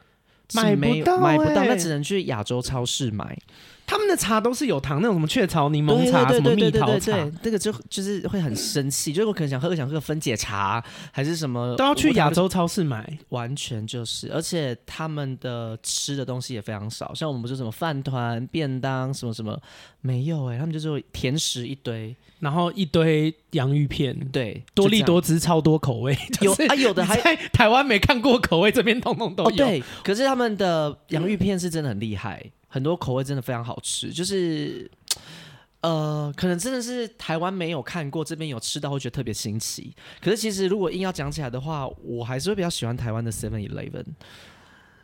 [0.54, 3.38] 买不到、欸，买不到，那只能去亚洲超市买。
[3.86, 9.12] 他们的茶都是有糖，那种什么雀巢柠檬茶，什么蜜桃茶，这个就就是会很生气。
[9.12, 14.30] 就是我可能想喝个想喝个分解茶，还是什么，都要去亚洲超市买，完全就是。
[14.32, 19.56] 而且他们的吃的东西也非常少，像我们不是什么饭团、便当什么什么
[20.00, 29.50] 没有哎、欸，他们就是甜食一堆，然后一堆洋芋片，对，多利多汁超多口味，有啊有的还在台湾没看过口味，这边通通都有。
[29.50, 32.50] 哦、对，可是他们的洋芋片是真的很厉害。
[32.76, 34.90] 很多口味真的非常好吃，就是，
[35.80, 39.94] 呃，可能真的是台湾没有看过，这边有吃到会觉得特别新奇。
[40.20, 44.04] 可是其实如果硬要讲起来的话，我还是会比较喜欢台湾的 Seven Eleven。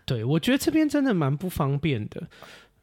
[0.05, 2.29] 对，我觉得这边真的蛮不方便的。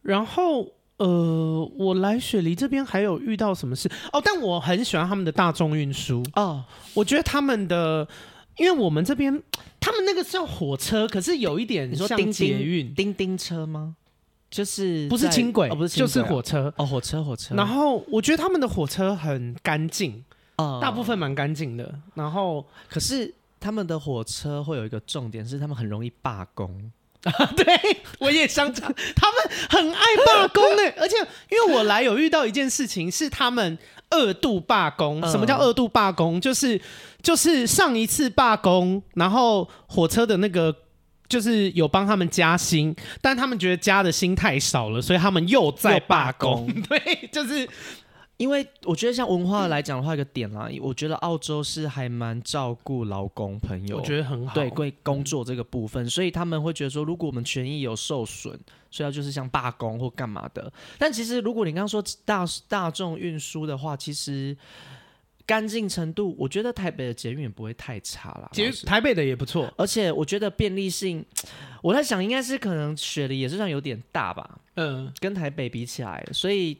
[0.02, 4.20] 然后，呃，我来雪梨这边还有遇到什么事哦？
[4.24, 8.08] 但我很喜欢他们的大众运输哦，我觉得他们的，
[8.56, 9.40] 因为我们这边
[9.78, 13.94] 他们那个叫火车，可是有一点像捷运叮叮车吗？
[14.50, 17.54] 就是不是轻轨，哦，不是，就是火车哦，火车火车。
[17.54, 20.24] 然后我觉得他们的火车很干净，
[20.56, 21.94] 哦，大部分蛮干净的。
[22.14, 26.90] 然后可是他们的火车会有一个重点，是他们很容易罢工。
[27.22, 27.66] 啊 对，
[28.18, 30.88] 我也想讲，他们很爱罢工诶。
[30.98, 31.16] 而且
[31.50, 35.20] 因为我来有遇到一件事情，是他们二度罢工。
[35.30, 36.40] 什么叫二度罢工？
[36.40, 36.80] 就是
[37.22, 40.74] 就是上一次罢工，然后火车的那个。
[41.30, 46.66] 就是有帮他们加薪，但他们觉得加的薪太少了，所以他们又在罢工。
[46.90, 47.66] 对，就是
[48.36, 54.52] 因为我觉得像文化来讲的话，一个点啦，我觉得澳洲是还蛮照顾劳工朋友，我觉得很好。
[54.52, 58.58] 对，归工作这个部分，所以他们会觉得说，如果我们权益有受损，
[58.90, 60.72] 所以要就是像罢工或干嘛的。
[60.98, 64.56] 但其实如果你刚刚说大大众运输的话，其实。
[65.50, 68.48] 干净程度，我觉得台北的捷运也不会太差啦。
[68.52, 71.26] 其实台北的也不错，而且我觉得便利性，
[71.82, 74.60] 我在想应该是可能雪梨也是算有点大吧。
[74.76, 76.78] 嗯，跟台北比起来，所以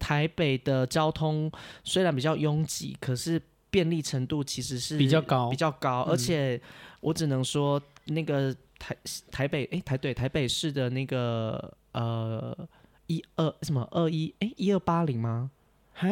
[0.00, 1.48] 台北的交通
[1.84, 6.00] 虽然比较拥挤，可是便利程度其实是比较高，比较高。
[6.10, 6.60] 而且
[6.98, 8.96] 我只能说，那个台
[9.30, 12.68] 台北，哎、欸，台对台北市的那个呃
[13.06, 15.52] 一二什么二一哎一二八零吗？
[15.94, 16.08] 哈？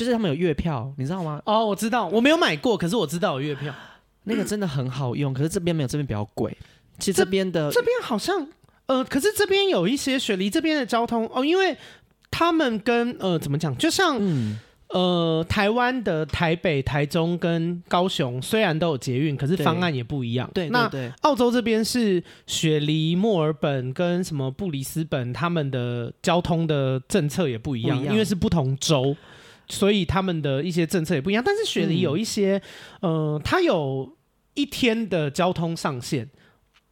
[0.00, 1.42] 就是他们有月票，你知道吗？
[1.44, 3.70] 哦，我知道，我没有买过，可是我知道有月票，
[4.24, 5.34] 那个真的很好用。
[5.34, 6.56] 可是这边没有，这边比较贵。
[6.98, 8.48] 其实这边的这边好像
[8.86, 11.76] 呃，可是这边有一些雪梨这边的交通哦，因为
[12.30, 14.58] 他们跟呃怎么讲，就像、嗯、
[14.88, 20.50] 呃台湾的台北、台中跟高雄虽然都有捷运，可是方案也不一样。
[20.54, 29.14] 对，对，对，那澳洲这边是雪梨、墨尔本跟什么布里斯本，他们的交通的政策也不一样，一样因为是不同州。
[29.70, 32.60] 所以他们的一些政策也不一样，但是雪梨有一些，
[33.00, 34.16] 嗯、呃，它有
[34.54, 36.28] 一天的交通上限，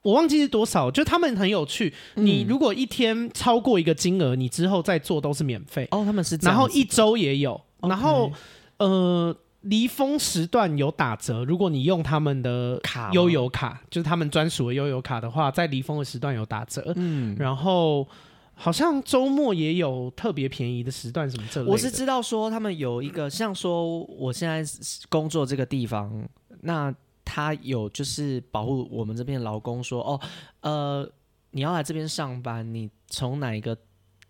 [0.03, 0.91] 我忘记是多少。
[0.91, 5.87] 就他们很有趣，嗯、你如果一天超过一个金额，你之后再做都是免费。
[5.91, 8.33] 哦，他们是这样，然后一周也有然后
[8.79, 11.45] 呃，离峰时段有打折。
[11.45, 16.93] 如果你用他们的卡悠游卡，就是他们专属的悠游卡的话，在离峰的时段有打折。
[16.97, 18.07] 嗯，然后。
[18.61, 21.73] 好像周末也有特别便宜的时段，什么这类的。
[21.73, 24.65] 我是知道说他们有一个，像说我现在
[25.09, 26.29] 工作这个地方，
[26.63, 26.93] 那
[27.25, 30.21] 他有就是保护我们这边劳工说，哦，
[30.61, 31.09] 呃，
[31.53, 33.77] 你要来这边上班，你从哪一个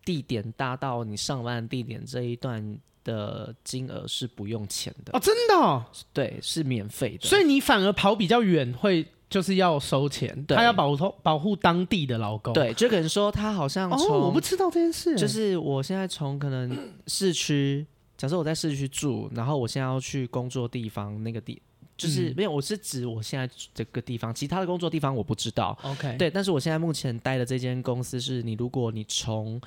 [0.04, 5.16] 地点搭到你上班的地点这一段的金额是不用钱的。
[5.16, 17.86] 哦，真的、哦，对，是免费的，所以你反而跑比较远会就是要收钱，对他要保护保护当地的劳工，对，就可能说他好像从、哦，我不知道这件事，就是我现在从可能市区，
[18.16, 21.60] 假设我在市区住，然后我现在要去工作地方那个地。
[21.96, 25.76] 就是没有，我是指我现在这个地方，其他的工作地方我不知道。
[25.82, 29.60] OK，对，但是我现在目前待的这间公司是，你如果你从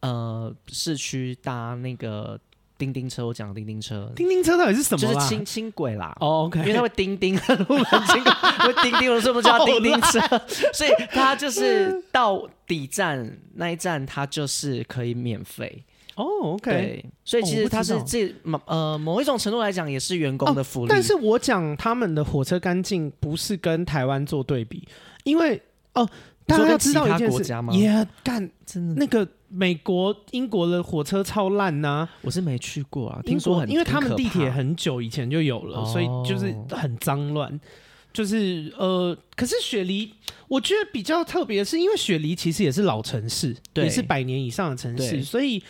[0.00, 2.38] 呃市区搭那个
[2.78, 5.00] 叮叮车，我讲叮叮车，叮叮车到底是什么？
[5.00, 6.16] 就是轻轻轨啦。
[6.20, 10.20] 哦、，OK，因为它会叮叮，轻轨会叮叮，我说不叫叮叮车，
[10.72, 15.84] 所以它就是到底站那一站，它就是可以免费。
[16.14, 20.86] 哦、oh,，OK，对，所以其实它是这某、哦、呃某一种程度来讲，也是员工的福利。
[20.86, 24.86] 哦、但是我讲他们的火车干净，不是跟台湾做对比，
[25.22, 25.62] 因为
[25.94, 26.08] 哦，
[26.44, 37.60] 大家要知道一件事也干、yeah, 真的那个美国、英国的火车超烂呐、啊，我是没去过啊，听说很，因为他们地铁很久以前就有了，所以就是很脏乱。
[38.12, 40.12] 就是呃，可是雪梨，
[40.48, 45.62] 我觉得比较特别的是，因为雪梨其实也是老城市，也是百年以上的城市，所以。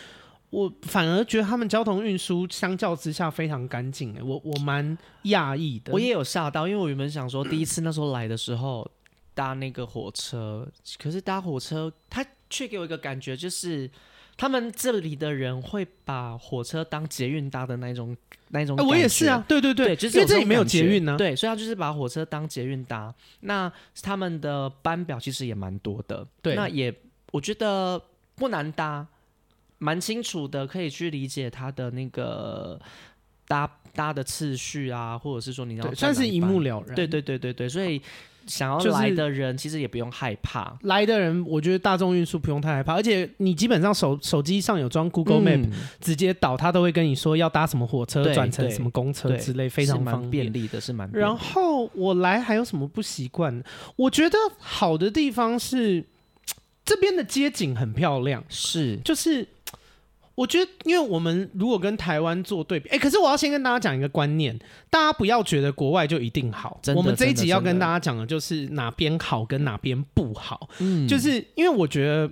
[0.51, 5.93] 我反而觉得他们交通运输相较之下非常干净哎，我我蛮讶异的。
[5.93, 8.89] 我也有吓到，因为我原本想说第一次那时候来的时候
[9.35, 13.89] 搭那个火车，可是搭火车他却给我一个感觉，就是
[14.37, 18.15] 他们这里的人会把火车当捷运搭的那种
[18.49, 18.75] 那种。
[18.77, 23.13] 我也是啊，对对对，对就是因为这里没有捷运呢、啊，对，所以他就是把火车当捷运搭。
[23.41, 26.93] 那他们的班表其实也蛮多的，对，那也
[27.31, 28.01] 我觉得
[28.35, 29.07] 不难搭。
[29.81, 32.77] 蛮清楚的，可以去理解他的那个
[33.47, 36.93] 搭搭的次序啊，或者是说你要算是一目了然。
[36.93, 38.01] 对对对对对，所以
[38.49, 40.65] 想要来的人其实也不用害怕。
[40.65, 51.09] 就是、来的人，我觉得大众运输不用太害怕，而且你基本上手手机上有装 Google Map，、嗯、直接导，他都会跟你说要搭什么火车转乘什么公车之类，非常方便利的，是蛮。
[51.13, 53.63] 然后我来还有什么不习惯？
[53.95, 56.03] 我觉得好的地方是
[56.83, 59.47] 这边的街景很漂亮，是就是。
[60.39, 64.57] 我觉得，因为我们如果跟台湾做对比，哎，可是我要先跟大家讲一个观念，
[64.89, 66.79] 大家不要觉得国外就一定好。
[66.95, 70.69] 我们这一集要跟大家讲的就是哪边好跟哪边不好。
[70.79, 72.31] 嗯，就是因为我觉得，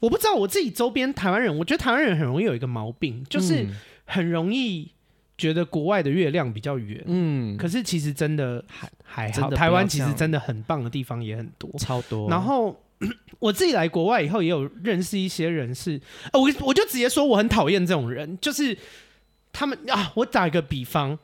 [0.00, 3.64] 我不知道我自己周边台湾人，我觉得台湾人很容易有一个毛病，就是
[4.04, 4.90] 很容易
[5.38, 7.00] 觉得国外的月亮比较圆。
[7.06, 12.28] 嗯，可是其实真的还还好，台湾其实真的很棒的地方也很多，超多。
[12.28, 12.76] 然后。
[13.38, 16.00] 我自己来国外以后，也有认识一些人是，
[16.32, 18.76] 呃、我我就直接说我很讨厌这种人，就是
[19.52, 20.12] 他们啊。
[20.14, 21.18] 我打一个比方，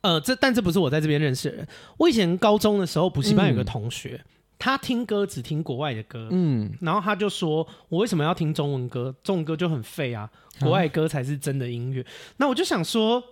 [0.00, 1.68] 呃，这但这不是我在这边认识的人。
[1.98, 9.14] 我以前高中的时候，补习班有个同学，嗯、他听歌只听国外的歌，嗯，然后他就说我为什么要听中文歌？
[9.22, 10.28] 中文歌就很废啊，
[10.60, 12.00] 国外歌才是真的音乐。
[12.02, 12.06] 嗯、
[12.38, 13.22] 那我就想说。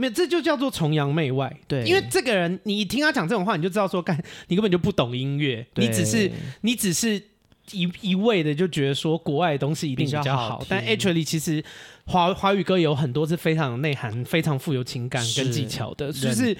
[0.00, 1.54] 没有，这就叫做崇洋媚外。
[1.68, 6.30] 对，因为这个人，你一听他讲这种话，你就知道说，干，你根本就不懂音乐，你只是，
[6.62, 7.22] 你只是
[7.72, 10.24] 一一味的就觉得说，国外的东西一定比较好。
[10.24, 11.62] 较好，但 actually 其实
[12.06, 16.56] 华华语歌有很多是非常有内涵、非常富有情感跟技巧的，是就是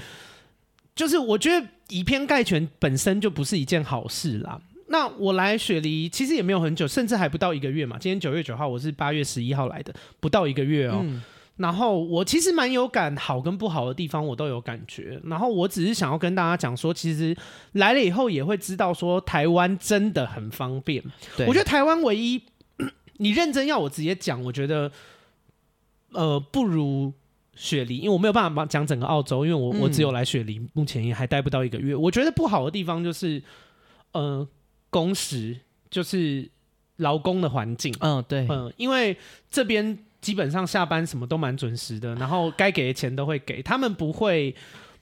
[0.94, 4.60] 就是我觉得以偏概全本身就不是一件好事啦。
[4.88, 7.96] 那我来雪梨其实也没有很久，甚至还不到一个月嘛。
[7.98, 11.00] 今天九月九号，我是八月十一号来的，不到一个月哦。
[11.02, 11.22] 嗯
[11.60, 15.20] 然后我其实蛮有感，好跟不好的地方我都有感觉。
[15.24, 17.36] 然后我只是想要跟大家讲说，其实
[17.72, 21.04] 来了以后也会知道说，台湾真的很方便。
[21.36, 22.42] 对，我觉得台湾唯一，
[23.18, 24.90] 你认真要我直接讲，我觉得
[26.12, 27.12] 呃不如
[27.54, 31.94] 雪梨，因为我没有办法讲整个澳洲，因为我我只有来雪梨，目前也还待不到一个月。
[31.94, 33.42] 我觉得不好的地方就是
[34.12, 34.48] 呃
[34.88, 35.58] 工时，
[35.90, 36.50] 就是
[36.96, 37.94] 劳工的环境。
[38.00, 39.18] 嗯，对，嗯，因为
[39.50, 39.98] 这边。
[40.20, 44.54] 基本上下班什么都蛮准时的，然后该给的钱都会给，他们不会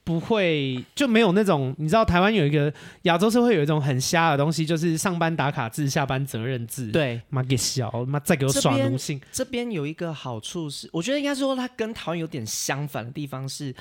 [0.05, 6.91] 不会就没有那种你知道台湾有一个亚洲社会有一种很瞎的东西，就是上班打卡制、下班责任制。
[6.91, 9.21] 对，妈给小妈再给我耍奴性。
[9.33, 13.75] 这边有一个好处是，我觉得应该说它跟台湾有点相反的地方是，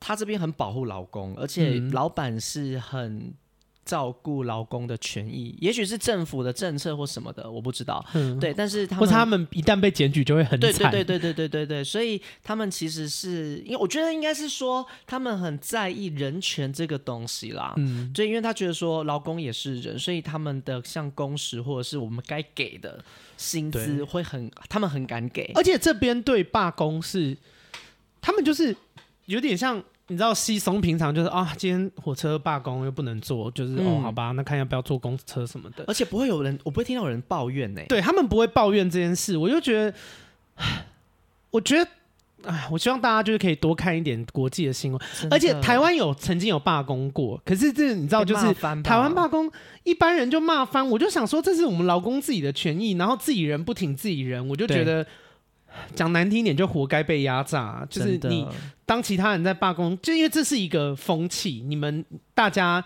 [0.00, 3.34] 他这边很保护老公，而且老板是很。
[3.84, 8.04] 照顾劳工的权益，也许是政府的政策或什么的，我不知道。
[8.14, 10.90] 嗯，对，但是他们，或是他们一旦被检举就会很惨。
[10.90, 17.74] 对对对对对对对对，所以他们其实是因为我觉得应该是说他们很在意人权这个东西啦。
[17.76, 23.04] 嗯，就因为他觉得说劳工也是人，所以他们的像工时或者是我们该给的
[23.36, 25.50] 薪资会很，他们很敢给。
[25.56, 27.36] 而且这边对罢工是，
[28.20, 28.76] 他们就是
[29.26, 29.82] 有点像。
[30.08, 35.84] 你知道稀松平常，就是啊，今天火车罢工又不能坐，就是、嗯、哦，好吧，那看要不要坐公车什么的。
[35.86, 37.86] 而且不会有人，我不会听到有人抱怨呢、欸。
[37.86, 39.94] 对他们不会抱怨这件事，我就觉得，
[41.50, 41.90] 我觉得，
[42.44, 45.00] 哎，我希望大家就是可以多看一点国际的新闻。
[45.30, 49.50] 而且台湾有曾经有罢工过，可是这你知道，就是台湾罢工，
[49.84, 50.86] 一般人就骂翻。
[50.86, 55.06] 我就想说，这是我们劳工自己的权益，然后自己人不挺自己人，我就觉得。
[55.94, 57.86] 讲难听一点，就活该被压榨。
[57.90, 58.46] 就是你
[58.86, 62.04] 当其他人在罢工，就因为这是一个风气，你们
[62.34, 62.84] 大家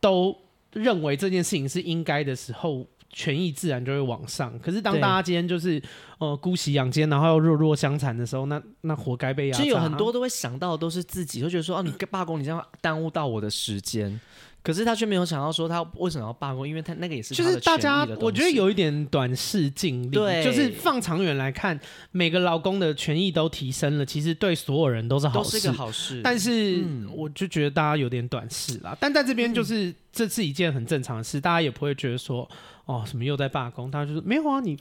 [0.00, 0.36] 都
[0.72, 4.58] 认为这件事情是应该的时候，权益自然就会往上。
[4.58, 5.80] 可是当大家今天就是
[6.18, 9.58] 呃姑息养奸，然后又弱弱相残的时候，那那活该被压榨。
[9.58, 14.20] 其实有很多都会想到都是自己，就觉得说哦，你罢工，你这样耽误到我的时间。
[14.64, 21.78] 可是他却没有想到说他为什么要罢工，因为他那个也是就是大家，我觉得有一点短视近利，对，就是放长远来看，
[22.12, 26.22] 每个劳工的权益都提升了，其实对所有人都是好事，都是个好事。
[26.24, 26.82] 但是
[27.14, 28.96] 我就觉得大家有点短视啦。
[28.98, 32.48] 但在这边就是、嗯、这是一件很正常的事，大家也不会觉得说
[32.86, 34.78] 哦什么又在罢工，他就是没有啊，你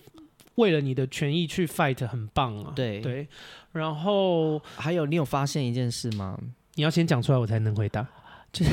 [0.56, 3.28] 为了你的权益去 fight 很棒啊，对对。
[3.74, 6.40] 然后还有你有发现一件事吗？
[6.76, 8.08] 你要先讲出来我才能回答。
[8.54, 8.72] 就是，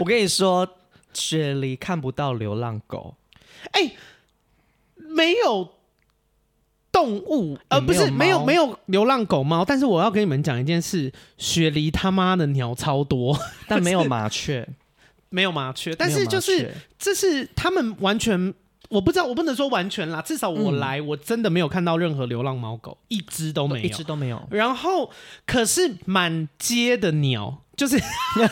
[0.00, 0.66] 我跟你说，
[1.12, 3.14] 雪梨看不到流浪狗，
[3.72, 3.96] 哎、欸，
[4.96, 5.74] 没有
[6.90, 13.38] 动物，呃，不是没有没有流浪狗猫，但是我要跟你们讲一件事，雪梨他妈的鸟超多，
[13.68, 14.66] 但没有麻雀，
[15.28, 18.54] 没有麻雀，但是就是这是他们完全。
[18.88, 24.42] 我不知道，我不能说完全啦，至少我来，嗯、我真的没有看到任何流浪猫狗，一只都没有，一只都没有。
[24.50, 25.10] 然后，
[25.46, 27.96] 可是满街的鸟，就是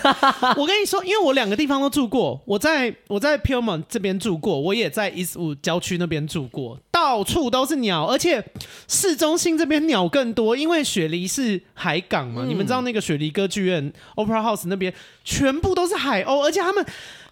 [0.59, 8.45] 我跟你说，因为我两个地方都住过，我在我在 Pyrmont 这边住过，我也在 Eastwood 郊区那边住过，到处都是鸟，而且
[8.87, 14.93] 市中心这边鸟更多，因为雪梨是海港嘛，嗯、你们知道那个雪梨歌剧院 Opera House 那边
[15.25, 16.85] 全部都是海鸥，而且他们。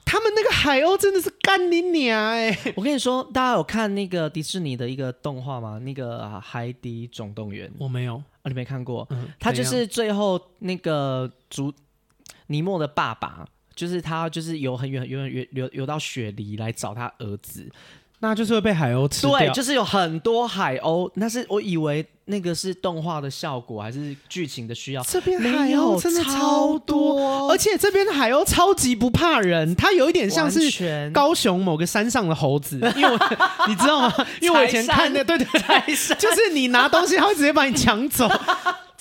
[0.04, 2.72] 他们那个海鸥真的是干你娘哎、欸！
[2.76, 5.78] 我跟你说，大家有看那个迪士尼的一个动画吗？
[5.78, 9.06] 那个《海底总动员》，我没有，啊，你没看过？
[9.10, 11.72] 嗯，他就是最后那个主
[12.48, 17.70] 尼莫的爸爸，就是他，就是游很远很远游游游到雪梨来找他儿子。
[18.20, 19.38] 那就是会被海鸥吃掉。
[19.38, 21.10] 对，就是有很多海鸥。
[21.14, 25.02] 那是我以为那个是动画的效果，还是剧情的需要？
[25.02, 29.74] 这边海鸥真的超多，而且这边的海鸥超级不怕人。
[29.76, 33.18] 它有一点像是高雄某个山上的猴子， 因为我
[33.68, 34.14] 你知道吗？
[34.40, 38.26] 因为我以前看那，对对对，就是你拿东西，它会直接把你抢走。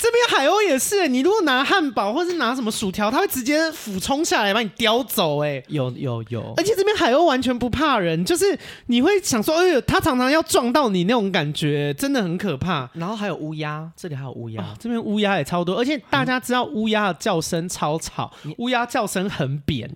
[0.03, 5.41] 这边海鸥也是，你如果拿汉堡或是拿什么薯条，它会直接俯冲下来把你叼走。
[5.41, 12.89] 哎，有有有，而且这边海鸥完全不怕人，就是你会想说，哎呦，它常常要撞到你那种感觉，真的很可怕。
[12.95, 19.89] 然后还有乌鸦，这里还有乌鸦，哦，这边乌鸦也超多，而且大家知道乌鸦的叫声超吵，乌鸦叫声很扁。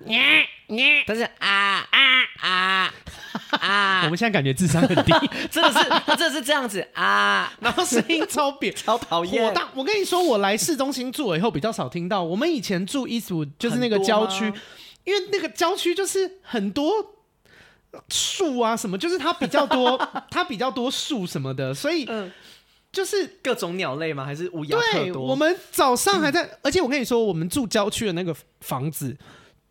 [1.05, 1.97] 但是啊啊
[2.41, 2.93] 啊
[3.61, 4.01] 啊！
[4.03, 5.13] 我们现在感觉智商很低，
[5.49, 9.45] 真的是，他真的是这样子啊， 然后声音超扁，超讨厌。
[9.45, 12.23] 我当我跟你说，我来市中心住了以后比较少听到。
[12.23, 14.45] 我们以前住 Eastwood 就是那个郊区，
[15.03, 17.15] 因为那个郊区就是很多
[18.09, 19.97] 树啊什么，就是它比较多，
[20.31, 22.07] 它比较多树什么的，所以
[22.91, 24.25] 就是各种鸟类吗？
[24.25, 25.23] 还是乌鸦特多？
[25.23, 29.15] 我们早上还在，而且我跟你说，我们住郊区的那个房子。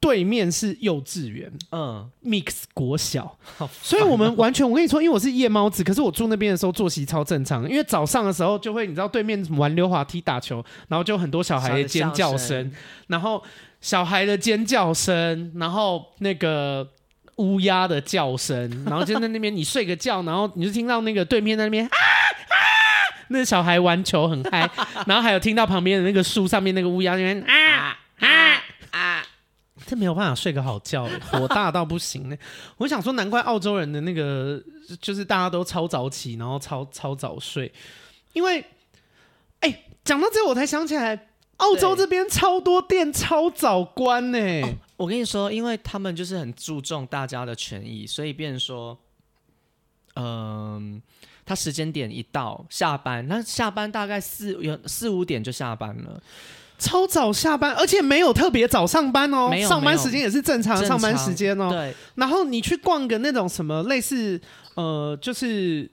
[0.07, 12.71] 对面是幼稚园，嗯，Mix 国小，哦、所以我们完全，我跟你说，因为我是夜猫子，可是我住那边的时候作息超正常，因为早上的时候就会，你知道对面玩溜滑梯、打球，然后就很多小孩的尖叫声，
[13.09, 13.43] 然后
[13.81, 16.89] 小孩的尖叫声，然后那个
[17.39, 22.55] 乌鸦的叫声，然后就在那边你睡个觉，然后你就听到那个对面那边啊啊，
[23.31, 24.71] 那个小孩玩球很嗨，
[25.09, 29.01] 然后还有听到旁边的那个树上面那个乌鸦那边啊啊啊。
[29.01, 29.23] 啊
[29.87, 32.37] 这没有办法睡个好觉， 火大到不行呢。
[32.77, 34.61] 我想说，难怪澳洲人的那个
[35.01, 37.73] 就是大家都超早起，然后超超早睡。
[38.33, 38.65] 因为，
[39.61, 44.39] 哎，讲到这，我才想起来，澳洲这边超多店超早关呢。
[44.63, 48.99] 哦，我跟你说，因为他们就是很注重大家的权益，所以变成说，
[50.17, 51.01] 嗯，
[51.45, 56.21] 他时间点一到下班，那下班大概四有四五点就下班了。
[56.79, 61.71] 超早下班，而且没有特别早上班哦，上班时间也是正常上班时间哦。
[61.71, 64.41] 对，然后你去逛个那种什么类似
[64.75, 65.91] 呃，就是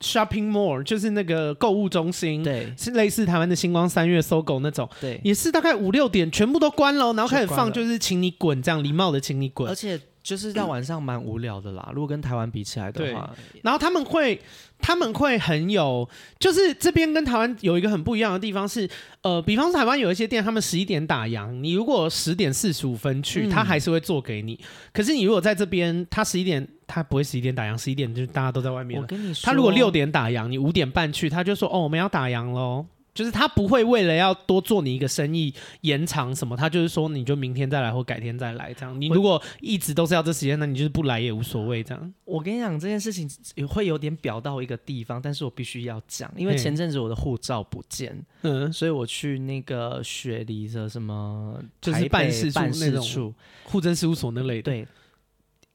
[0.00, 11.90] shopping mall，就是那个购物中心，对，是类似台湾的星光三越、SOGO 那种，对，也是大概五六点全部都关了，然后开始放就是请你滚这样礼貌的请你滚，而且就是在晚上蛮无聊的啦。
[11.94, 13.30] 如果跟台湾比起来的话，
[13.62, 14.40] 然后他们会
[14.78, 16.08] 他们会很有，
[16.38, 18.88] 就是这边跟台湾有一个很不一样的地方是，
[19.20, 24.58] 呃，比方说台湾有一些店，他们十一点打烊，你如果十点四十五分去，他还是会做给你。
[24.94, 28.98] 可是你如果在这边，他十一点他不会十一点打烊，十一点就大家都在外面。
[28.98, 32.86] 我跟你说，他如果六点打烊，你五点半去，他就说哦，我们要打烊喽。
[33.14, 39.00] 就是他不会为了要多做你一个生意延长什么，他就是说你就明天再来或改天再来这样。
[39.00, 42.14] 你如果一直都是要这时间，那你就是不来也无所谓这样。
[42.24, 54.88] 我跟你讲这件事情也会有点表到一个地方，但是我必须要讲，因为前阵子我的护照不见，嗯，所以我去那个雪梨的什么就是办事处办事处户政事务所那类的，对，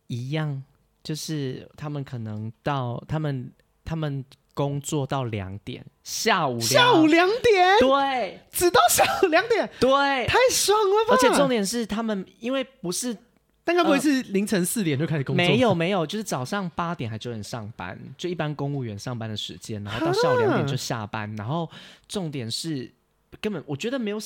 [0.07, 0.61] 一样，
[1.01, 3.49] 就是他们可能到他们
[3.85, 4.25] 他们。
[4.59, 9.89] 工作到两点，下午下午两点，对，直到下午两点，对，
[10.27, 11.15] 太爽了吧！
[11.15, 13.15] 而且重点是，他们因为不是，
[13.63, 15.37] 但该不会是凌晨四点就开始工作？
[15.37, 21.33] 没有没有，就是早上八点还九点上班，就一般公务员上班的时间，然后到下午两点就下班。
[21.37, 21.69] 然后
[22.09, 22.91] 重点是，
[23.39, 24.19] 根本我觉得没有，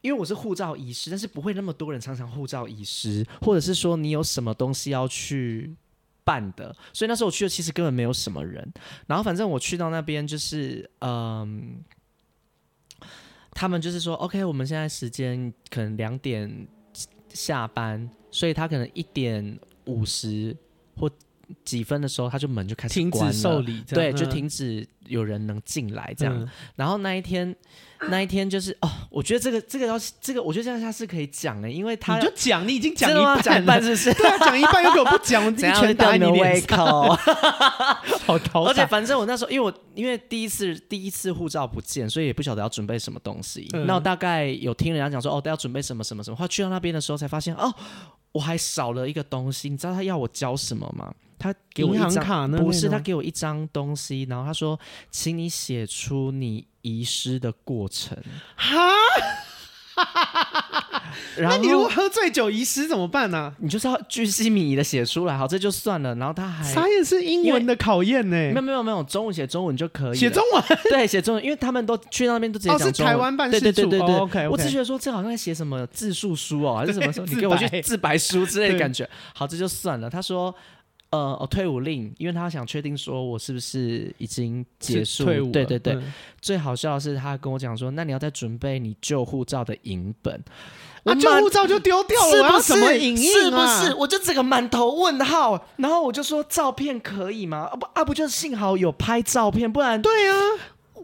[0.00, 5.76] 因为我是护照遗失，但是不会那么多人常常护照遗失，或者是说你有什么东西要去。
[6.24, 8.72] 办的，所以那时候我去的其实根本没有什么人。
[9.06, 11.82] 然后反正我去到那边就是，嗯，
[13.52, 16.68] 他们就是说，OK，我们现在时间可能两点
[17.28, 20.56] 下班，所以他可能一点五十
[20.96, 21.10] 或
[21.64, 26.34] 几分的时候，他就门就开始停止受理，对，就停止有人能进来这样。
[26.38, 27.54] 嗯、然后那一天。
[28.08, 34.10] 那一天就是哦，我觉得这个这个要这个，我觉得这样下是可以讲的，因为他你就讲，你已经讲一半了，讲一半是不是？
[34.16, 37.14] 对啊，讲一半又给我不讲，我 全打你胃口，
[38.24, 43.68] 好讨而且反正我那时候，因为我因为第一次第一次护照不见，所以也不晓得要准备什么东西。
[43.74, 46.36] 嗯、那我大概有听人家讲说，哦，都要准备什么什么什么。
[46.38, 47.70] 后来去到那边的时候才发现，哦，
[48.32, 49.68] 我还少了一个东西。
[49.68, 51.12] 你知道他要我交什么吗？
[51.40, 52.48] 他给我一张？
[52.52, 54.78] 不是，他给我一张东西，然后他说，
[55.10, 56.66] 请你写出你。
[56.82, 58.16] 遗失的过程
[58.56, 58.72] 哈，
[61.36, 63.36] 然后你如果喝醉酒遗失怎么办呢？
[63.38, 63.54] 啊？
[63.58, 66.14] 你就是要巨细靡遗的写出来，好，这就算了。
[66.14, 68.34] 然后他还啥也是英文的考验呢？
[68.34, 72.94] 没有没有没有，中文写中文就可以写中文，对，写中文，因为他们都去那边都直接讲中文。
[72.94, 74.16] 哦，是台湾办事处，对对对对对。
[74.16, 79.06] 哦、OK，, okay 我只觉得说这好像在写什么自述书哦，还是什么时候你给我去自白书之类的感觉。
[79.36, 80.08] 好，这就算了。
[80.08, 80.54] 他说。
[81.10, 85.24] 呃，哦，退伍令，因为他想确定说我是不是已经结束。
[85.24, 85.50] 退伍。
[85.50, 90.40] 对对对，嗯、最好笑的是他跟我讲说，那你要再准备你旧护照的影本。
[91.02, 92.62] 我旧护照就丢掉了，是不是？
[92.62, 93.80] 什么影印啊？
[93.80, 93.94] 是不是？
[93.94, 97.68] 我就整个满头问号，然后我就说照片可以吗？
[97.72, 100.36] 啊不啊不，就是幸好有拍照片，不然对啊，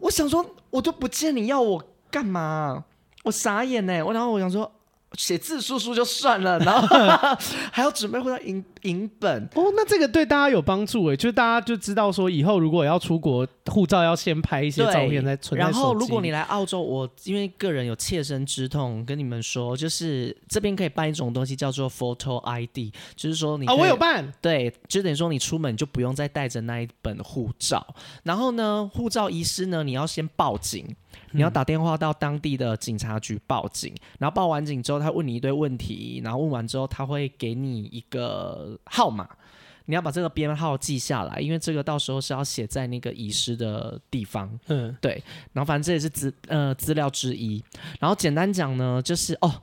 [0.03, 2.85] 我想说我都不见你要我干嘛？
[3.25, 4.71] 我傻眼呢，我然后我想说。
[5.17, 6.87] 写字叔叔就算了，然后
[7.73, 15.59] 还要准备护照影影本哦，那这个对大家有帮助诶，就是大家就知道说以后如果要出国，护照要先拍一些照片再存。
[15.59, 27.85] 然后如果你来澳洲，我因为个人有切身之痛，跟你们说，就是这边可以办一种东西叫做 Photo ID，就是说你啊、哦，我有办，对，就等于说你出门就不用再带着那一本护照。
[28.21, 30.95] 然后呢，护照遗失呢，你要先报警。
[31.31, 39.27] 你要打电话到当地的警察局报警，然后报完警之后，他问你一堆问题，然后问完之后，他会给你一个号码，
[39.85, 44.49] 你要把这个编号记下来，因为这个到时候是要写在那个遗失的地方。
[44.67, 45.21] 嗯，对。
[45.53, 47.63] 然后反正这也是资呃资料之一。
[47.99, 49.61] 然后简单讲呢，就是哦，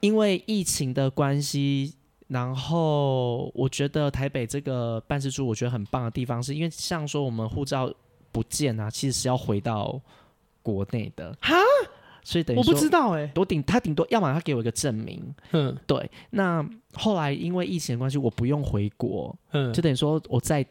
[0.00, 1.94] 因为疫情的关系，
[2.28, 7.92] 然后我觉得台北这个办事处我觉得很棒的地方，是因为像说我们护照
[8.32, 10.00] 不见啊，其实是要回到。
[10.70, 11.36] 国内的。
[11.40, 11.56] 哈，
[12.22, 16.10] 所以等于我不知道哎、欸，我顶他顶多要么他给我一个证明，嗯，对。
[16.30, 16.64] 那
[16.94, 20.64] 后来因为疫情的关系，我不用回国，嗯，就等于说我在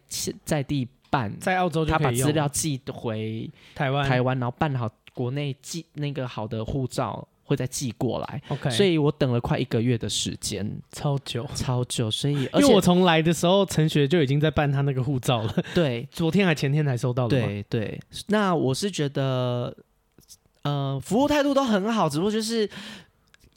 [0.45, 7.27] 在地办，在澳洲就可以用，他把资料寄回台湾，台湾然后办好国内寄那个好的护照。
[7.49, 12.11] 会再寄过来，OK，所以我等了快一个月的时间，超久，超久。
[12.11, 15.55] 所以，因为我从来的时候，陈学就已经在办他那个护照了。
[15.73, 17.41] 对，昨天还前天才收到的。
[17.41, 19.75] 对对，那我是觉得，
[20.63, 22.69] 呃，服务态度都很好，只不过就是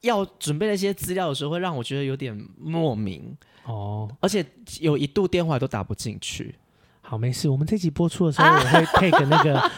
[0.03, 4.45] 要准备那些资料的时候，会让我觉得有点莫名哦，而且
[4.81, 6.55] 有一度电话都打不进去。
[7.05, 7.49] 好，没事。
[7.49, 9.71] 我们这集播出的时候，我会 take 那个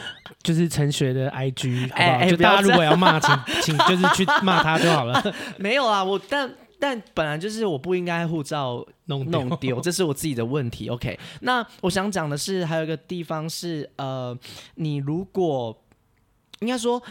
[0.43, 2.09] 就是陈学的 IG， 好不好？
[2.09, 5.21] 欸欸、就大家如果要骂，请 请就是去骂他就好了。
[5.59, 6.49] 没有啊，我但
[6.79, 10.89] 但本来就是我不应该护照弄弄丢，这是我自己的问题。
[10.89, 14.39] OK，那我想讲的是，还有一个地方是，呃，
[14.77, 15.77] 你如果
[16.65, 17.03] 应该说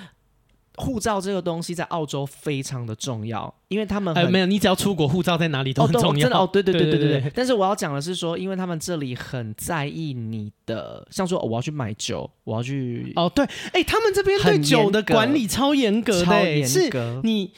[0.78, 6.28] 护照这个东西在澳洲非常的重要，因为他们哎没有，你只要出国，护照在哪里都很重要。
[6.30, 7.32] 哦，哦，对对对对对对。
[7.36, 17.52] 但是我要讲的是说，因为他们这里很在意你的，像说我要去买酒，我要去哦对，哎，他们这边对酒的管理超严格的，超严格，你。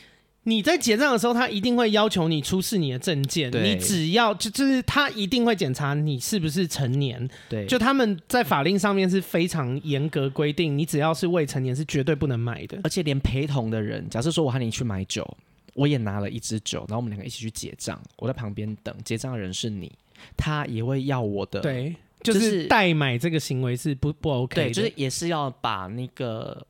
[0.48, 3.52] 你在结账的时候，他一定会要求你出示你的证件。
[3.52, 7.28] 你只要就就是他一定会检查你是不是成年。
[7.50, 12.80] 对，就他们在法令上面是非常严格规定，你只要是未成年是绝对不能买的。
[12.84, 15.28] 而且连陪同的人，假设说我喊你去买酒，
[15.74, 19.92] 我也拿了一支酒，然后我们两个一起去结账，我在旁边等，结账的人是你，
[20.38, 21.60] 他也会要我的。
[21.62, 24.64] 对，就是代买这个行为是不不 OK 的。
[24.66, 26.68] 对，就是也是要把那个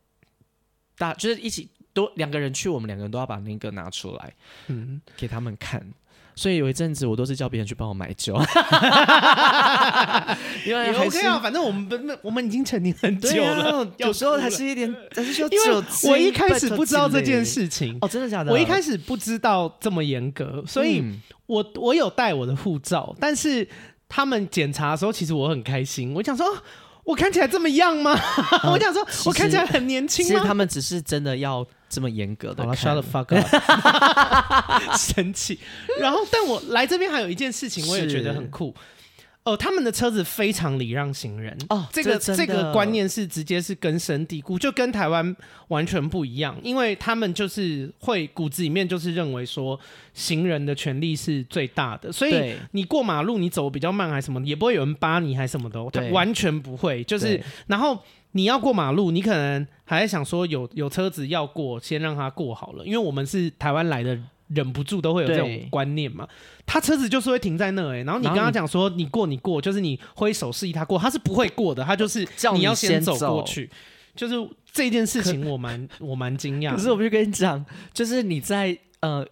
[0.96, 1.68] 大就是一起。
[1.96, 4.34] 都两个人去，我们两个人都要把那个拿出来，
[4.66, 5.82] 嗯，给他们看。
[6.34, 8.34] 所以有一阵子，我都是叫别人去帮我买酒，
[10.66, 15.56] 因为 OK 啊，反正我们不，我们已经成年很久了，啊、有时候还是一点，还是需要酒。
[15.56, 18.52] 因为我一开始不知道这件事情哦，真的假的？
[18.52, 21.02] 我一开始不知道这么严格，所以
[21.46, 23.66] 我我有带我的护照，但是
[24.06, 26.46] 他们检查的时候，其实我很开心，我想说。
[27.06, 28.18] 我看起来这么样吗？
[28.64, 30.28] 嗯、 我想说，我看起来很年轻吗？
[30.28, 32.64] 其实他们只是真的要这么严格的。
[32.64, 34.82] 好了，shut the fuck up！
[34.98, 35.58] 生气。
[36.00, 38.74] 然后，但我来这边还有一件事情，我也觉得很酷。
[39.46, 41.56] 哦，他们的车子非常礼让行人。
[41.68, 45.34] 哦，这个这，这个观念是直接是根深蒂固，就跟台湾
[45.68, 49.78] 完全不一样，因为他们就是会骨子里面就是认为说
[50.12, 57.96] 行人的权利是最大的，所以你过马路你走比较慢还是什么，也不会有人扒你还是什么的，他完全不会，就是然后
[58.32, 64.18] 你要过马路，你可能还在想说有有车子要过，先让他过好了，因为我们是台湾来的。
[64.48, 66.28] 忍不住都会有这种观念嘛？
[66.64, 73.70] 他车子就是会停在那哎、欸，然后你跟他讲说你过你过，就是你挥手示意他过，他是不会过的，他就是 你要先走过去。
[74.14, 74.34] 就是
[74.72, 76.74] 这件事情我蛮 我蛮惊讶。
[76.74, 79.26] 可是我不是跟你讲，就是你在呃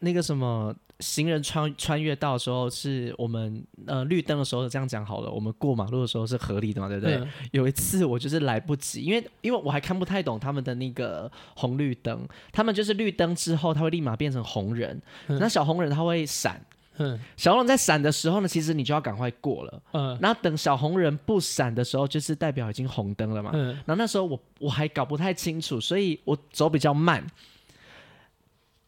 [0.00, 0.74] 那个什么。
[1.00, 5.30] 行人穿穿越道的时候，是我们呃绿灯的时候这样讲好了。
[5.30, 7.16] 我们过马路的时候是合理的嘛，对不对？
[7.16, 16.64] 嗯、有一次我就是来不及，因为因为我还看不太懂他们的那个红绿灯，他们就是绿灯之后，他会立马变成红人，嗯、那小红人他会闪，
[16.98, 27.26] 嗯、小红人在闪的时候呢，其实你就要赶快过了，嗯，然后等小红人不闪的时候，就是代表已经红灯了嘛，嗯，然后那时候我我还搞不太清楚，所以我走比较慢。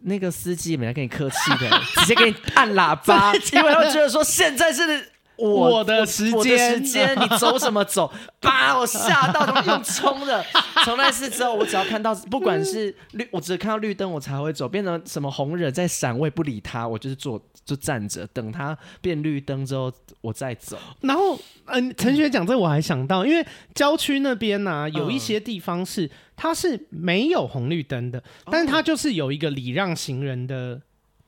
[0.04, 5.11] 那个司机也没来跟你客气的，直接给你按喇叭， 因为他觉得说现在是
[5.50, 8.12] 我，我的时间，时间你走什么走？
[8.40, 10.44] 把我吓到，都用冲的。
[10.84, 20.78] 从那次之后，我只要看到不管是绿，我只看到绿灯我才会走，变成什么红人在闪，我也不理他，我就是坐就站着等他变绿灯之后我再走。
[21.00, 21.36] 然后，
[21.66, 26.10] 嗯、呃，陈学讲这我还想到，因为郊区那边呢、啊，有一些地方是。
[26.34, 28.20] 它是没有红绿灯的，
[28.50, 30.80] 但是它就是有一个礼让行人的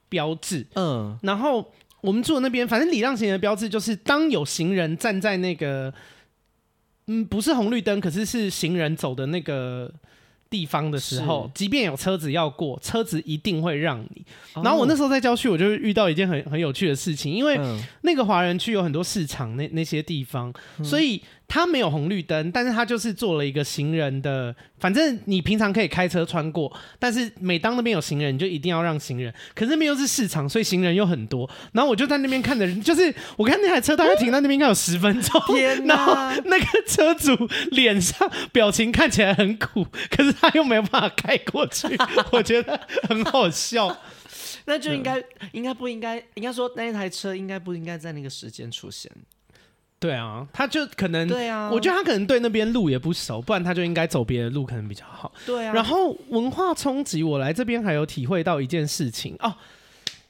[0.08, 0.66] 标志。
[0.74, 1.72] 嗯，然后
[2.04, 5.92] 我们住的那边，反正礼让行人的标志就是，当有行人站在那个，
[7.06, 9.90] 嗯，不是红绿灯，可是是行人走的那个。
[10.50, 14.24] 地方的时候，即便有车子要过，车子一定会让你。
[14.62, 17.58] 然后我那时候在郊区，我就遇到一件很很有趣的事情，因为
[18.02, 29.32] 那个华人区有很多市场，那那些地方，所以他没有红绿灯，但是它就是做了一个行人的，反正你平常可以开车穿过，但是每当那边有行人，你就一定要让行人。
[29.54, 31.48] 可是那边又是市场，所以行人又很多。
[31.72, 37.34] 然后我就在那边看的人，就是我看那台车大概停在那边应该有十分钟， 天哪，然后那个车主
[37.70, 40.34] 脸上表情看起来很苦，可是。
[40.44, 41.86] 他又没有办法开过去，
[42.32, 42.78] 我觉得
[43.08, 43.96] 很好笑。
[44.66, 45.22] 那就应该，
[45.52, 46.22] 应该不应该？
[46.34, 49.10] 应该说那一台车应该不应该在那个时间出现？
[50.04, 55.32] 对啊，他就可能对啊，我觉得他可能对那边路也不熟，不然他就应该走别的路，可能比较好。
[55.46, 55.72] 对啊。
[55.72, 59.54] 然后文化冲击，我来这边还有体会到一件事情哦，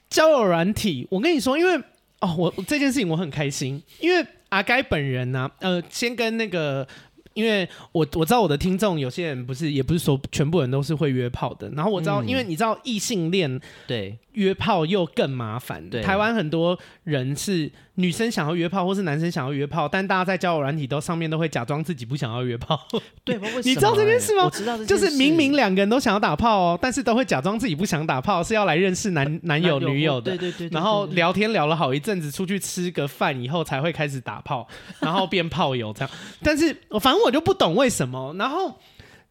[0.08, 1.08] 交友软体。
[1.10, 1.76] 我跟你说，因为
[2.20, 6.86] 哦，我这件事情我很开心，因为阿该本人呢、啊，呃，先跟那个。
[7.34, 11.68] 因为我我知道我的听众有些人不是，也不是说全部人都是会约炮的。
[11.70, 15.90] 然后我知道，嗯、因为你知道异性恋对约炮又更麻烦。
[15.90, 22.80] 对，台湾很多人是女生想要约炮，或是男生想要约炮，但大家在交友软体都上面都会假装自己不想要约炮。
[23.22, 24.44] 对，你知道这件事吗？
[24.46, 30.32] 我知道，就是明明两个人都想要打炮哦，但是都会假装自己不想打炮，是要来认识男男友女友的。
[30.32, 30.74] 对对对，对。
[30.74, 34.66] 然后聊天聊了好一阵子，出去吃个饭以后才会开始打炮，
[34.98, 36.10] 然后变炮友这样。
[36.42, 38.34] 但是我反正我就不懂为什么。
[38.36, 38.76] 然后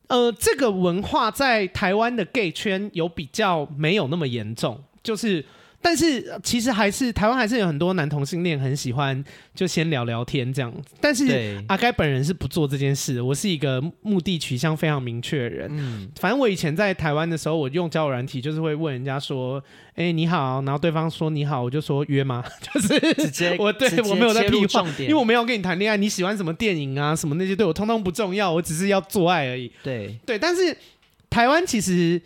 [0.07, 5.43] 呃，这个文化在台湾的 gay 圈有比较没有那么严重，就是。
[5.83, 9.21] 但是其实还是台湾还是有很多男同性恋很喜欢
[9.53, 10.79] 就先聊聊天这样子。
[11.01, 13.23] 但是阿该本人是不做这件事的。
[13.23, 15.69] 我是一个目的取向非常明确的人。
[15.73, 19.61] 嗯，反正我以前在台湾的时候，我用交友软体就是会问人家说
[19.95, 22.41] ：“哎、欸，你好。”然后对方说：“你好。”我就说：“约吗？”
[22.73, 25.97] 就是直接我对我没有在屁话，因为我没有跟你谈恋爱。
[25.97, 27.13] 你喜欢什么电影啊？
[27.13, 29.69] 什么那些对我通通不重要，我只是要做爱而已。
[29.83, 30.77] 对对，但是
[31.29, 32.21] 台湾其实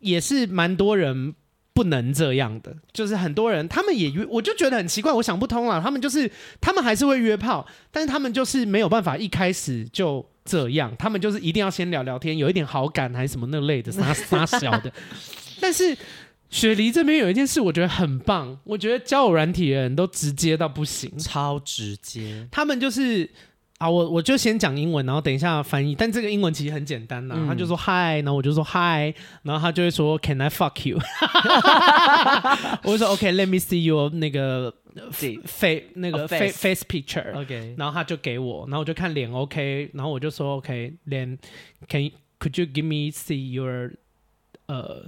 [0.00, 1.34] 也是蛮多人。
[1.76, 5.78] 不能这样的，就是很多人他们也约，我就觉得很奇怪，我想不通了。
[5.78, 14.90] 他们就是他们还是会约炮，但是他们就是没有办法一开始就这样，他们就是一定要先聊聊天，有一点好感还是什么那类的， 撒撒小的。
[15.60, 15.94] 但是
[16.48, 23.30] 雪梨这边有一件事，我觉得很棒，我觉得交友软体的人都直接到不行，超直接，他们就是。
[23.78, 25.94] 啊，我我就先讲英文，然后等一下翻译。
[25.94, 30.98] 但这个英文其实很简单呐、啊，嗯、他就说 Hi，然后我就说 Hi，然后他就会说 Can I fuck you？
[32.84, 34.72] 我就说 OK，Let、okay, me see your 那个
[35.12, 37.38] face 那个 face face picture。
[37.38, 41.38] OK，然后他就给我，然后我就看脸 OK，然后我就说 OK，脸
[41.88, 43.90] Can you, could you give me see your
[44.66, 45.04] 呃。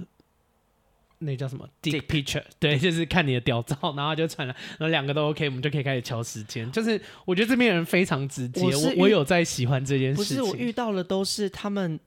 [1.21, 6.71] 那叫什么？Dick picture，对，就是看你的屌照，然后就传了，然后两个都 OK，我们就可以开始敲时间。
[6.71, 10.37] 就是我觉得这边人非常直接，我我，我有在喜欢这件事情。
[10.37, 11.99] 不是我遇到的都是他们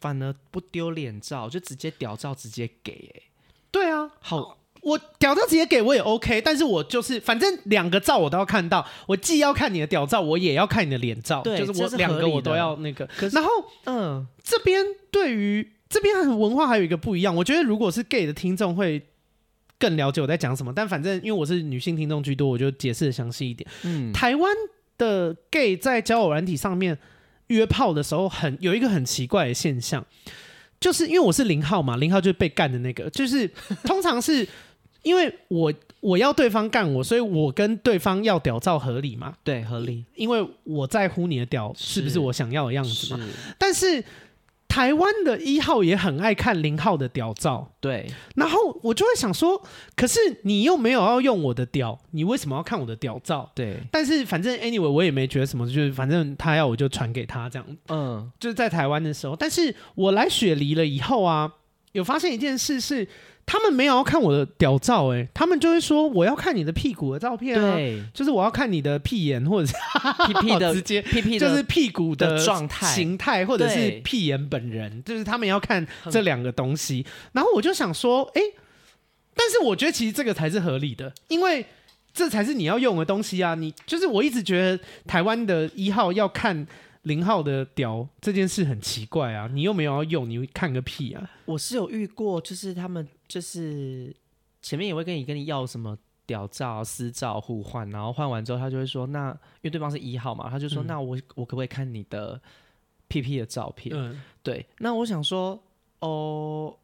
[0.00, 3.22] 反而不丢脸照，就直接屌照直接给、欸。
[3.70, 13.06] 对啊，好，我屌照直接给我也 OK，但是我就是反正两个照我都要看到，我既要看你的屌照，我也要看你的脸照，对就是我两个我都要那个。
[13.18, 13.50] 可是然后
[13.84, 15.72] 嗯，这边对于。
[15.88, 19.00] 这边文化还有一个不一样，我觉得如果是 gay 的听众会
[19.78, 23.68] 更了解我在讲什么，但反正因为我是女性听众居多，我就解释的详细一点。
[23.84, 24.52] 嗯，台湾
[24.98, 26.98] 的 gay 在交友软体上面
[27.48, 30.04] 约炮的时候很，很有一个很奇怪的现象，
[30.80, 33.48] 就是因为我是零号嘛，零号就是被干的那个，就是
[33.84, 34.48] 通常是
[35.02, 39.34] 因为我我要对方干我，所以我跟对方要屌照合理嘛？
[39.44, 43.20] 对，合理，因为我在乎你的屌是不是我想要的样子嘛？
[43.24, 44.02] 是但是。
[44.68, 48.06] 台湾的一号也很爱看零号的屌照，对。
[48.34, 49.62] 然后我就会想说，
[49.94, 53.50] 可是你又没有要用我的屌，你为什么要看我的屌照？
[53.54, 53.78] 对。
[53.90, 57.66] 但是反正 anyway 我也没觉得什么，就是反正他要我就传给他这样。
[57.88, 61.52] 嗯，就是在台湾的时候，但是我来雪梨了以后啊，
[61.92, 63.08] 有发现一件事是。
[63.46, 69.74] 他们没有要看我的屌照，哎，他们就会说我要看你的屁股的照片啊，对，就是我要看你的屁眼或者是
[70.26, 77.06] 屁屁的 直接屁屁就是屁股的状态形态，或者是屁眼本人，就是他们要看这两个东西。
[77.32, 78.42] 然后我就想说，哎，
[79.34, 81.64] 但是我觉得其实这个才是合理的，因为
[82.12, 83.54] 这才是你要用的东西啊。
[83.54, 86.66] 你就是我一直觉得台湾的一号要看。
[87.06, 91.30] 零号的屌这件事很奇怪啊，你又没有要用，你会看个屁啊！
[91.44, 94.14] 我是有遇过，就是他们就是
[94.62, 95.96] 前面也会跟你跟你要什么
[96.26, 102.40] 屌照、私照互换，然后换完之后他就会说，那因为对方是一号嘛，他就说，嗯、那我我可不可以看你的
[103.08, 103.96] 屁屁的照片？
[103.96, 104.66] 嗯，对。
[104.78, 105.62] 那我想说，
[106.00, 106.76] 哦，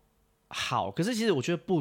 [0.49, 1.81] 好，可是其实我觉得不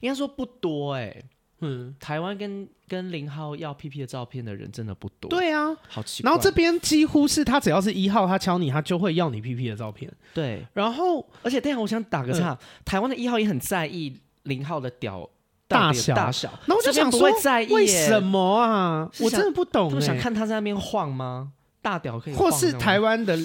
[0.00, 1.24] 应该说不多哎、欸。
[1.62, 5.30] 嗯，台湾跟跟零号要 P P 的照片的人真的不多。
[5.30, 6.28] 对啊，好奇怪。
[6.28, 10.12] 然后这边几乎是他只要是一号，他敲你，他就会要你 P P 的照片。
[10.34, 15.28] 对，然后而且等下我想打个岔，嗯、台湾的一号也很在意零号的屌
[15.66, 16.52] 大小大小。
[16.66, 17.30] 那我就想说，
[17.70, 19.10] 为什么啊？
[19.20, 19.94] 我真的不懂、欸。
[19.94, 21.52] 不想看他在那边晃吗？
[21.80, 23.38] 大屌可以，或是台湾的。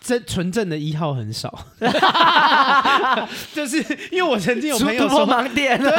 [0.00, 1.66] 真纯正的一号很少，
[3.52, 3.76] 就是
[4.10, 5.90] 因为我曾经有朋友说盲点，对，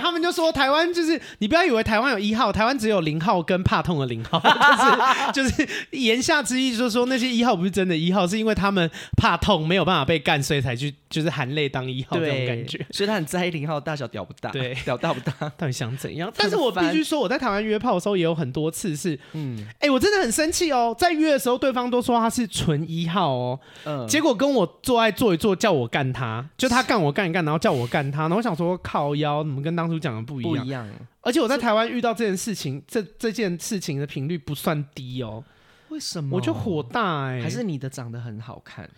[0.00, 4.40] 他们就说台湾就是你不要以为台湾有一号，台湾只有零号跟怕痛的零号，
[5.32, 16.32] 就是就是言下之意就是说那些一号不是真的一号，是因为他们怕痛没有办法被干，所以才去就是含泪当一号这种感觉，所以他很在意零号大小屌不大，对，屌大不大，到底想怎样？
[16.36, 23.41] 但是我必须说我在台湾约炮的时候也有很多次是，嗯，哎、欸，我真的很生气哦，在约的时候对方都说他是纯一号。
[23.41, 23.41] 哦，
[23.84, 30.64] 嗯，结果跟我做爱做一做，叫我干他，就他干我干一干，然后叫我干他，然后我想说靠腰，怎么跟当初讲的不一样？
[30.64, 30.88] 不一样。
[31.20, 35.44] 而且我在台湾遇到这件事情，这这件事情的频率不算低哦。
[35.88, 36.36] 为什么？
[36.36, 37.42] 我就火大哎、欸！
[37.42, 38.88] 还是你的长得很好看，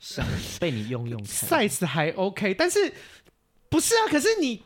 [0.00, 0.20] 是
[0.58, 2.92] 被你用用，size 还 OK，但是
[3.68, 4.08] 不是啊？
[4.10, 4.62] 可是你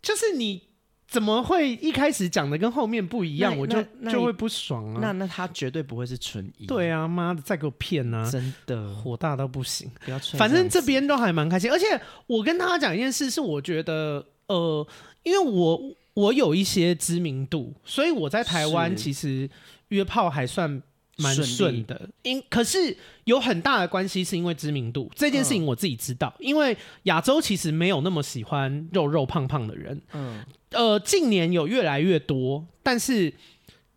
[0.00, 0.69] 就是你。
[1.10, 3.58] 怎么会一开始讲的跟后面不一样？
[3.58, 5.00] 我就就会不爽啊！
[5.02, 6.66] 那那他绝对不会是纯一。
[6.66, 8.30] 对啊，妈的，再给我骗啊！
[8.30, 9.90] 真的火大到不行。
[10.04, 10.38] 不要吹。
[10.38, 14.86] 反正这边都还蛮开心，而且我跟大家讲一件事，是我觉得呃，
[15.24, 15.80] 因为我
[16.14, 19.50] 我有一些知名度，所以我在台湾其实
[19.88, 20.80] 约炮还算
[21.20, 22.08] 蛮顺的。
[22.22, 30.00] 因可是有很大的关系是因为知名度这件事情，我自己知道，嗯、因为亚洲其实没有那么喜欢肉肉胖胖的人。
[30.12, 33.32] 嗯，呃，近年有越来越多，但是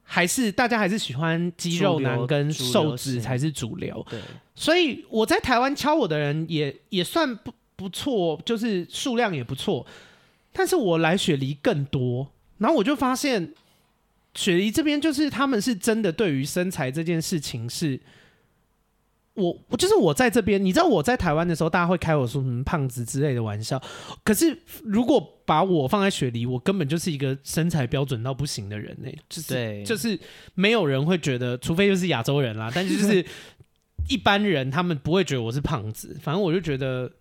[0.03, 3.93] 还是大家还是喜欢肌肉男跟瘦子才是主流。
[3.93, 4.19] 主流对，
[4.53, 9.85] 所以我在台湾敲我的人也也算不不错，就是数量也不错。
[10.51, 13.53] 但是我来雪梨更多，然后我就发现。
[14.35, 17.99] 雪梨这边就是他们是真的对于身材这件事情是，
[19.35, 23.81] 我我就是我在这边，你知道我在台湾的时候，大家会开我说什么胖子之类的玩笑。
[24.23, 29.19] 可是如果把我放在雪梨，我根本就是一个身材标准到不行的人呢、欸。
[29.29, 30.19] 就是对就是
[30.55, 33.23] 没有人会觉得，除非就是亚洲人啦，但是就是
[34.09, 36.17] 一般人他们不会觉得我是胖子。
[36.21, 37.11] 反正我就觉得，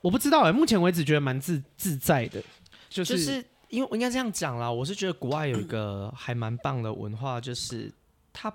[0.00, 2.42] 我不知道哎、欸，目前为止觉得蛮自自在的，
[2.88, 3.16] 就是。
[3.16, 7.92] 就是因为我应该这样讲啦，我是觉得国外有一个还蛮棒的文化，就是
[8.32, 8.52] 他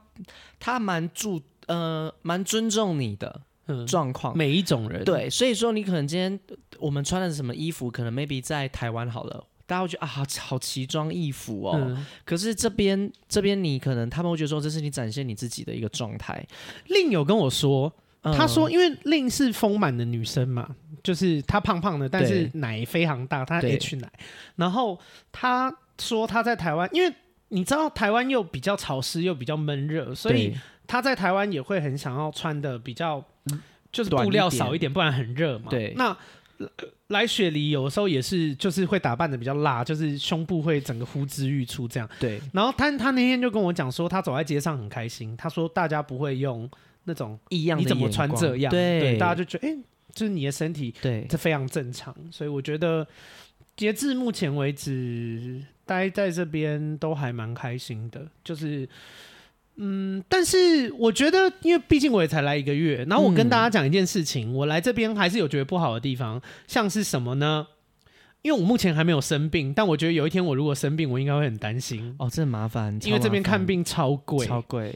[0.60, 3.42] 他蛮注呃蛮尊重你的
[3.88, 6.40] 状况，每一种人对，所以说你可能今天
[6.80, 16.46] 我们穿的什么衣服，可能 maybe 在台湾好了，大家会觉得啊好好奇装异服哦，嗯、可是这边这边你可能他们会觉得说，这是你展现你自己的一个状态。
[16.88, 17.94] 另有跟我说。
[18.32, 24.10] 他说：“因为令是丰满的女生嘛，就是她胖胖的，但是奶非常大，她 H 奶。
[24.56, 24.98] 然后
[25.30, 27.14] 他说他在台湾，因为
[27.50, 30.56] 你知道台湾又比较潮湿又比较闷热，所以
[30.88, 33.22] 他在台湾也会很想要穿的比较，
[33.92, 35.66] 就是布料少一点，不然很热嘛。
[35.70, 36.16] 对，那
[37.08, 42.10] 来雪梨有时候也是，就是会打扮的比较辣，就是胸部会整个呼之欲出这样。
[42.22, 46.70] 对，然后他他那天就跟我讲说，他走在街上很开心，他说大家不会用。”
[47.06, 48.72] 那种异样，你怎么穿这样？
[48.72, 49.80] 对，对，大家就觉得，哎、欸，
[50.14, 52.16] 就是你的身体，对，这非常正常。
[52.32, 53.08] 所以我觉得，
[53.76, 58.28] 截至目前为止，待在这边都还蛮开心的。
[58.44, 58.88] 就是，
[59.76, 67.68] 嗯，但是我觉得，因为毕竟我也才来一个月，然后我跟大家讲一件事情，嗯、我来这边还是有觉得不好的地方，像是什么呢？
[68.44, 72.14] 因为我目前还没有生病，但我觉得有一天我如果生病，我应该会很担心。
[72.20, 74.94] 哦，这很麻烦，因为这边看病超贵，超贵。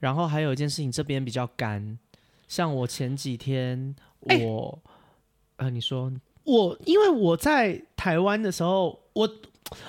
[0.00, 1.96] 然后还有一件事情，这边比较干，
[2.48, 4.82] 像我前几天我，
[5.58, 6.12] 欸、呃，你说。
[6.44, 9.30] 我，因为我在台湾的时候，我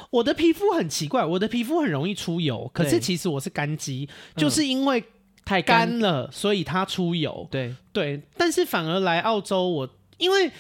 [0.10, 5.04] 我的皮肤很奇怪，我的皮肤很容易出油，可是其实我是干肌，就是因为
[5.46, 6.32] 太干了，干。
[6.32, 7.48] 所以它出油。
[7.50, 7.74] 对。
[7.94, 10.52] 对，但是反而来澳洲，我因为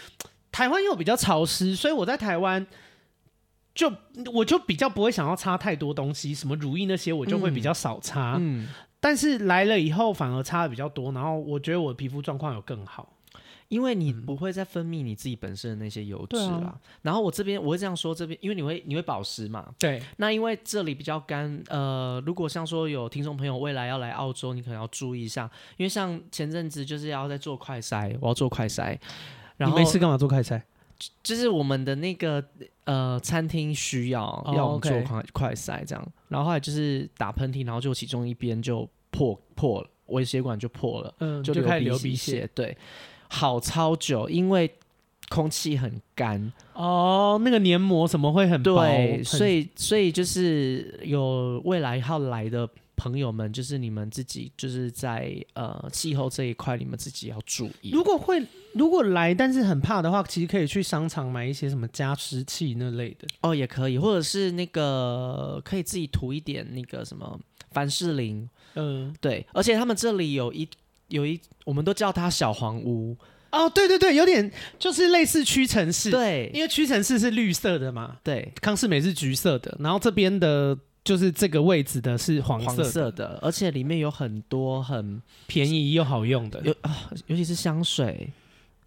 [0.52, 2.66] 台湾又比较潮湿，所以我在台湾
[3.76, 3.92] 就
[4.34, 8.38] 我就比较不会想要擦太多东西，什么乳液那些我就会比较少擦。
[8.40, 8.64] 嗯。
[8.64, 8.68] 嗯
[9.02, 13.12] 但是来了以后反而差的比较多，然后我觉得我的皮肤状况有更好，
[13.68, 16.68] 因为你不会再分泌你自己本身的那些油脂了。
[16.68, 20.02] 啊、然后我这边我会这样说，这边因为你会你会保湿嘛，对。
[20.18, 28.98] 那因为这里比较干，呃，如果像说有听众朋友未来要来澳洲，你可能要注意一下，因为像前阵子就是要在做快筛，我要做快筛，
[29.58, 30.62] 然后你没事干嘛做快筛？
[31.24, 32.46] 就是我们的那个
[32.86, 42.78] 呃餐厅需要、oh, 要我们做快快筛这样，然后后来就是打喷嚏，然后就其中一边就破破了，微血管就破了，嗯，就开始流鼻血，对，
[43.30, 44.72] 好超久，因为
[45.30, 46.52] 空气很干。
[46.74, 52.70] 哦，oh, 那个黏膜什么会很薄，对，很所以所以就是有未来要来的。
[53.02, 57.90] 朋友们，就是你们自己，就是在呃气候这一块，你们自己要注意。
[57.90, 67.40] 如果会，如果来，但是很怕的话，其实可以去商场买一些什么加湿器那类的哦，也可以，或者是那个可以自己涂一点那个什么
[67.72, 69.44] 凡士林，嗯，对。
[69.52, 70.70] 而且他们这里有一
[71.08, 73.18] 有一，我们都叫它小黄屋
[73.50, 80.78] 哦，对对对，有点就是类似屈臣氏，对，因为屈臣氏是绿色的嘛，对，康是美是橘色的，然后这边的。
[81.04, 88.32] 就是这个位置的是黄色的，色的，而且里面有很多很便宜又好用的，有啊，尤其是香水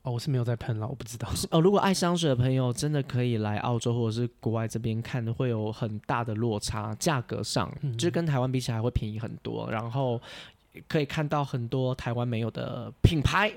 [0.02, 1.60] 哦，我是没有在喷了，我不知道哦。
[1.60, 10.20] 如果爱香水的朋友，真的可以来澳洲或者是国外这边看，会有很大的落差，价格上，嗯、就跟台湾比起来会便宜很多，然后
[10.86, 13.52] 可以看到很多台湾没有的品牌。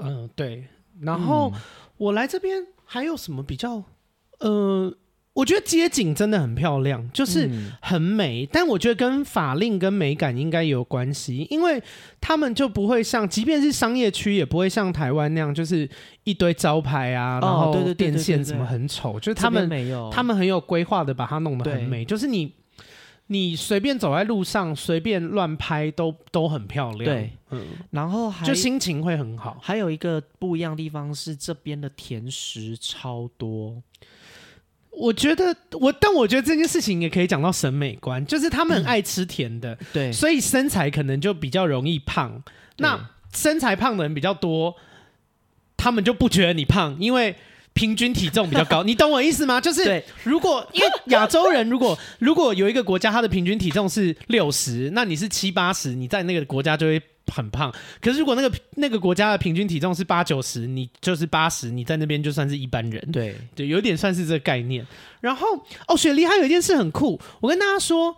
[0.00, 0.64] 嗯、呃，对。
[1.00, 1.60] 然后、嗯、
[1.96, 3.82] 我来这边还有什么比较，
[4.38, 4.94] 呃。
[5.34, 7.48] 我觉得街景真的很漂亮，就是
[7.80, 11.80] 很美，嗯、但我觉得跟法令跟美感应该有关系，因为
[12.20, 15.88] 他们就不会像，即便是商业区，也不会像台湾那样，就是
[16.24, 22.52] 一堆招牌啊，然后电线什么很丑，就是他们没有，他们很有规划的把它弄得很美，就是你
[23.28, 29.56] 你随便走在路上，随便乱拍都都很漂亮，对，嗯，然后还就心情会很好。
[29.62, 33.80] 还有一个不一样的地方是这边的甜食超多。
[34.98, 42.42] 我觉得我，但我觉得这件事情也可以讲到审美观，就是他们很爱吃甜的，嗯、对，所以身材可能就比较容易胖。
[42.78, 44.74] 那身材胖的人比较多，
[45.76, 47.36] 他们就不觉得你胖，因为
[47.74, 48.82] 平均体重比较高。
[48.82, 49.60] 你懂我意思吗？
[49.62, 57.02] 就是如果 因为 亚洲人，如果如果有一个国家他的平均体重是六十，那你是七八十，你在那个国家就会。
[57.30, 63.06] 很胖，可是如果那个那个国家的平均体重是八九十，你就是八十，你在那边就算是一般人。
[63.12, 64.82] 对对，有点算是这个概念。
[65.20, 65.46] 然后
[65.88, 68.16] 哦，雪梨还有一件事很酷，我跟大家说，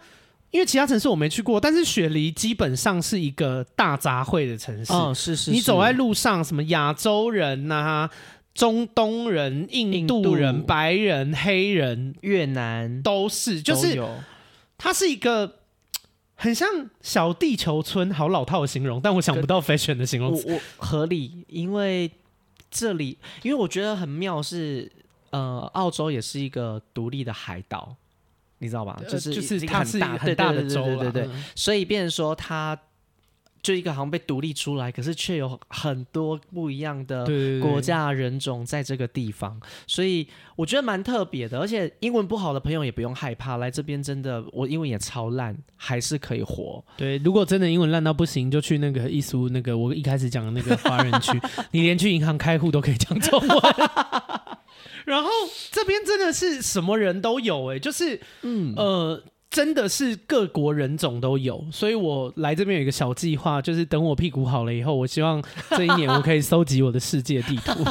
[0.53, 4.93] 因为其他城市我没去过，但是雪梨基本上是一个大杂烩的城市。
[4.93, 8.11] 哦，是是是，你走在路上，什么亚洲人呐、啊、
[8.55, 14.09] 中东人、印度人、白人、黑人、越南都是，就是有
[14.79, 15.57] 它是一个。
[16.43, 20.49] 很像小地球村，好老套的形容，但我想不到 fashion 的形容词。
[20.49, 22.11] 我，我合理，因为
[22.71, 24.91] 这里，因为我觉得很妙是，
[25.29, 27.95] 呃，澳洲也是一个独立的海岛，
[28.57, 28.99] 你知道吧？
[29.07, 32.81] 就是就是它是很大的州，对对对，所以变成说它。
[33.63, 37.27] 就一个好像被独立出来，可是却有很多不一样的
[37.61, 41.59] 国家人种在这个地方，对对对，所以我觉得蛮特别的。
[41.59, 46.83] 而且英文不好的朋友也不用害怕，来这边真的，我英文也超烂，还是可以活。
[46.97, 51.39] 对，如果真的英文烂到不行，就去那个艺术那个我一开始讲的那个华人区，
[51.73, 53.59] 你连去银行开户都可以讲中文。
[55.05, 55.29] 然后
[55.71, 59.23] 这边真的是什么人都有哎、欸，就是嗯呃。
[59.51, 67.83] 真的是各国人种都有，所以我来这边有一个小计划，就是等我屁股好了以后，我希望这一年我可以搜集我的世界地图。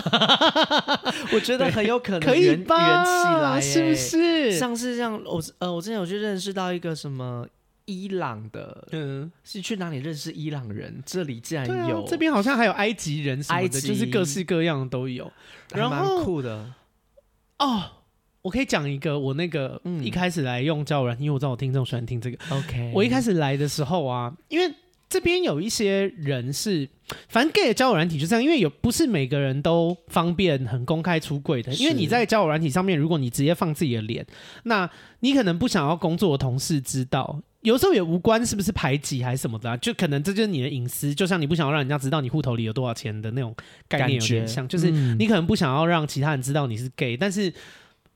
[1.35, 2.77] 我觉得很有可能可以吧？
[2.77, 4.57] 圆起来，是不是？
[4.57, 7.45] 像是这样，我呃，我之前有去认识到一个什么
[7.83, 11.03] 伊朗的，嗯，是去哪里认识伊朗人？
[11.05, 15.29] 这里竟然有，啊、这边好像还有埃及人什么的，埃及就是各式各样的都有，
[15.73, 16.71] 然后蛮酷的
[17.57, 17.83] 哦。
[18.41, 22.37] 我可以讲一个，我那个一开始来用交友软体，因为我知道我听众喜欢听这个。
[22.49, 24.73] OK，我一开始来的时候啊，因为
[25.09, 26.87] 这边有一些人是，
[27.27, 34.25] 反正 gay 的交友软体就这样，因为有不是每个人都方便很公开出柜的，因为你在交友软体上面，如果你直接放自己的脸，
[34.63, 43.53] 那你可能不想要工作的同事知道，有时候也无关是不是排挤还是什么的，啊，就可能这就是你的隐私，就像你不想要让人家知道你户头里有多少钱的那种
[43.89, 47.53] 概念有点像，就是你可能不想要让其他人知道你是 gay，但是。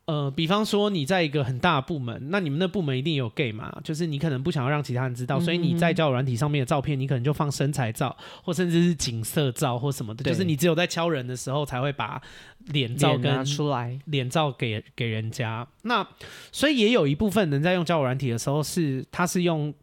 [0.06, 3.74] 呃，比方说你在一个很大的部门，那你们那部门一定有 gay 嘛？
[3.86, 10.22] 就是你可能不想要让其他人知道，嗯、所以你在交友软体上面的照片，你可能就放身材照，或甚至是景色照或什么的。
[10.26, 12.22] 就是你只有在敲人的时候才会把
[12.66, 15.66] 脸照跟拿出来，脸照给给人家。
[15.84, 16.06] 那
[16.52, 19.74] 所以也有一部分人在用交友软体的时候是，他是用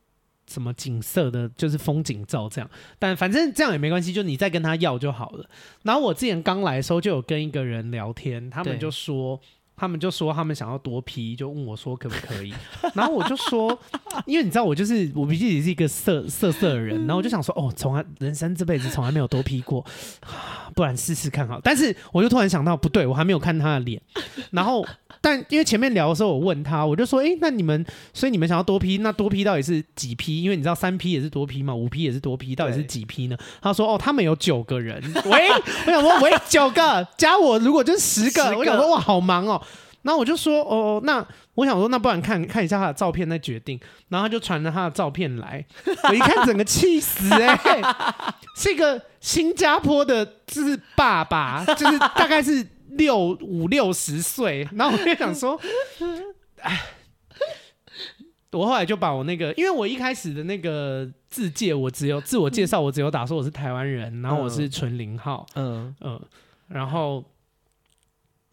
[0.46, 2.70] 什么景色的，就是风景照这样。
[2.98, 5.48] 但反正这样也没关系，就你再跟他要就好了。
[5.82, 9.40] 然后我之前刚来的时候就有跟一个人聊天，他们就说。
[9.80, 12.52] 他们就说他们想要多 P，就问我说可不可以，
[12.92, 13.78] 然后我就说，
[14.26, 19.82] 因为你知道我就是我毕竟也是一个色色色的人，然后我就想说哦，从来人生这辈子从来没有多 P 过，
[20.76, 21.58] 不然试试看好。
[21.64, 24.02] 但是我就突然想到不对，我还没有看他的脸，
[24.50, 24.86] 然后
[25.20, 33.36] 但因为前面聊的时候我问他，我就说哎，那你们所以你们想要多批那多批到底是几批因为你知道三批也是多批嘛，五批也是多批到底是几批呢？
[33.60, 35.02] 他说哦，他们有九个人。
[35.26, 35.48] 喂，
[35.86, 39.60] 我想说喂，九个加我如果就是十个，十个我想说哇，好忙哦。
[40.02, 41.22] 然后我就说，哦，那
[41.56, 43.78] 我想说，那不然看看一下他的照片再决定。
[44.08, 45.62] 然后他就传了他的照片来，
[46.08, 47.82] 我一看整个气死哎、欸，
[48.56, 52.66] 是一个新加坡的，就是爸爸，就是大概是
[52.96, 54.68] 六五六十岁。
[54.72, 55.60] 然后我就想说，
[56.60, 56.80] 哎，
[58.52, 66.20] 我后来就把我那个，因为我一开始的那个自介，我只有自我介绍，我只有打说我是台湾人，然后我是纯零号，嗯嗯，
[66.68, 67.24] 然后。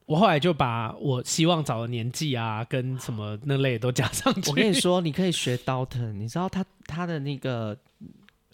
[0.08, 4.50] 我后来就把我希望找的年纪啊，跟什么那类都加上去。
[4.50, 7.78] 我跟你说，你可以学 Dalton，你知道他他的那个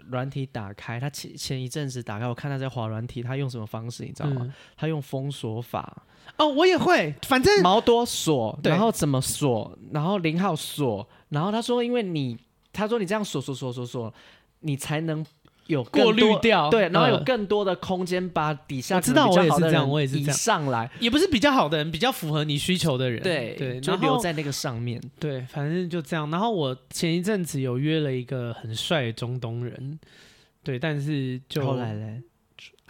[0.10, 4.42] 软体打开，他前前一阵子打开，我看他在滑软体，他用什么方式，你知道吗？
[4.44, 6.04] 嗯、他用封锁法。
[6.38, 12.38] 哦，我也会，反正毛多锁，然后怎么锁，然后零号锁，然后他说，因为你
[12.72, 14.14] 他说你这样锁锁锁锁锁，
[14.60, 15.26] 你才能。
[15.68, 20.34] 有过滤掉，对，然后有更多的空间把底下知道我也是这样，我也是这样。
[20.34, 26.30] 上来，也不是比较好的人，比较符合你需求的人，对对，就留在那个上面，对，反正就这样。
[26.30, 30.00] 然后我前一阵子有约了一个很帅的中东人，
[30.64, 32.22] 对，但是就后来嘞，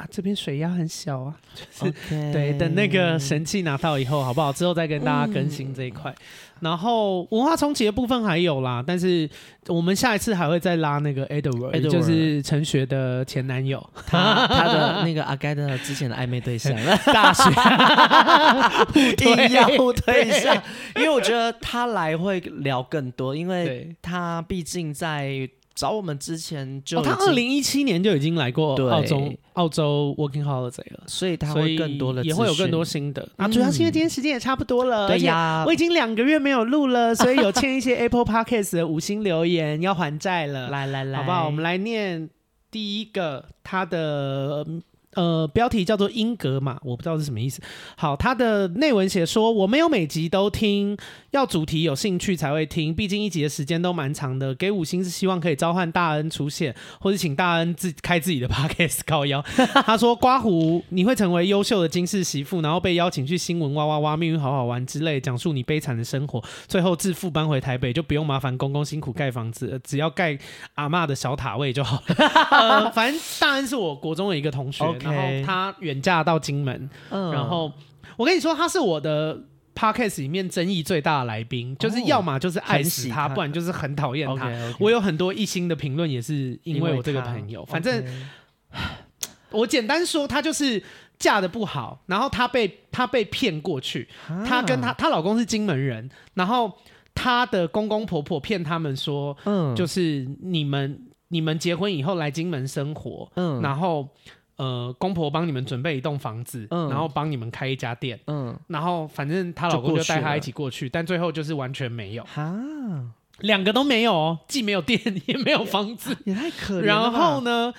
[0.04, 4.52] 啊，这边水压很小啊，就是 Okay 对，等那个神器拿到以后，好不好？
[4.52, 6.12] 之后再跟大家更新这一块。
[6.12, 6.18] 嗯、
[6.60, 9.30] 然后文化冲击的部分还有啦，但是
[9.68, 16.74] 我们下一次还会再拉那个 Edward，, Edward 就是陈学的前男友，他他的那个阿盖的之前的暧昧对象
[17.14, 17.50] 大学
[18.94, 20.62] 一定要互推一下，
[20.98, 25.50] 因为我觉得他来会聊更多，因为他毕竟在。
[25.76, 33.28] 找我们之前就、哦，他二零一七年就已经来过澳洲澳洲 Working Holiday 了，所以他会更多的也会有更多心得。
[33.38, 40.70] 啊，主要是因为今天时间也差不多了，对呀、嗯，我已经两个月没有录了， 所以有欠一些 Apple Podcast 的五星留言要还债了。
[40.70, 41.46] 来来来，好不好？
[41.46, 42.30] 我们来念
[42.70, 44.66] 第一个他的。
[45.16, 47.62] 呃，标题叫做英格玛，我不知道是什么意思。
[47.96, 50.98] 好，他的内文写说，我没有每集都听，
[51.32, 54.54] 要主题有兴趣才会听，毕竟一集的时间都蛮长的。
[54.56, 59.44] 给五星是希望可以召唤大恩出现，或者请大恩自开自己的 podcast 靠腰。
[59.86, 70.38] 他说，刮胡你会成为优秀的金氏媳妇，然后被邀请去新闻哇哇哇，命运好好玩之类，讲述你悲惨的生活，最后致富搬回台北，就不用麻烦公公辛苦盖房子，只要盖
[70.76, 72.16] 阿嬷的小塔位就好了。
[72.52, 74.84] 呃，反正大恩是我国中的一个同学。
[75.04, 77.72] 然后他远嫁到金门，嗯，然后
[78.16, 79.38] 我跟你说，他是我的
[79.76, 84.52] podcast 里面争议最大的来宾，就是要么就是爱死他，不然就是很讨厌他。
[84.80, 87.66] 我有很多一星的评论，也是因为我这个朋友。
[87.66, 88.04] 反正
[89.50, 90.82] 我简单说，她就是
[91.18, 94.08] 嫁的不好，然后她被她被骗过去，
[94.46, 96.72] 她跟她她老公是金门人，然后
[97.16, 104.08] 她的公公婆婆骗他们说，嗯，就是你们你们结婚以后来金门生活，嗯，然后。
[104.56, 112.54] 呃，公婆帮你们准备一栋房子，嗯、然后帮你们开一家店，嗯，然后反正她老公就带她一起过去，但最后就是完全没有，哈，
[113.40, 116.86] 两个都没有哦，既没有店也没有房子，也， 也太可怜了。
[116.86, 117.74] 然后呢，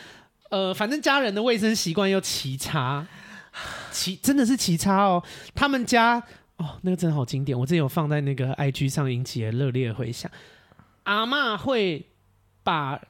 [0.50, 3.06] 呃，反正家人的卫生习惯又奇差，
[3.92, 5.22] 奇真的是奇差哦。
[5.54, 6.20] 他们家
[6.56, 10.28] 哦，那个真的好经典，我之前有放在那个 IG 上引起了热烈回响。
[11.04, 12.06] 阿嬷会
[12.64, 13.00] 把。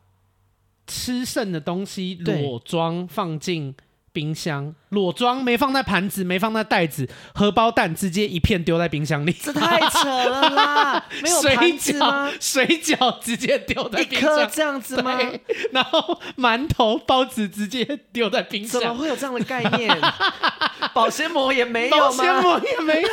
[0.87, 3.75] 吃剩的东西裸装放进
[4.15, 11.05] 冰箱，裸装没放在盘子，没放在袋子，荷包蛋直接一片丢在冰箱里，这太扯了啦！
[11.21, 12.31] 没有盘子吗？
[12.41, 15.19] 水饺，水饺直接丢在冰箱，一颗这样子吗？
[15.73, 20.01] 然后馒头、包子直接丢在冰箱，怎么会有这样的概念？
[20.95, 23.09] 保鲜膜也没有，保鲜膜也没有，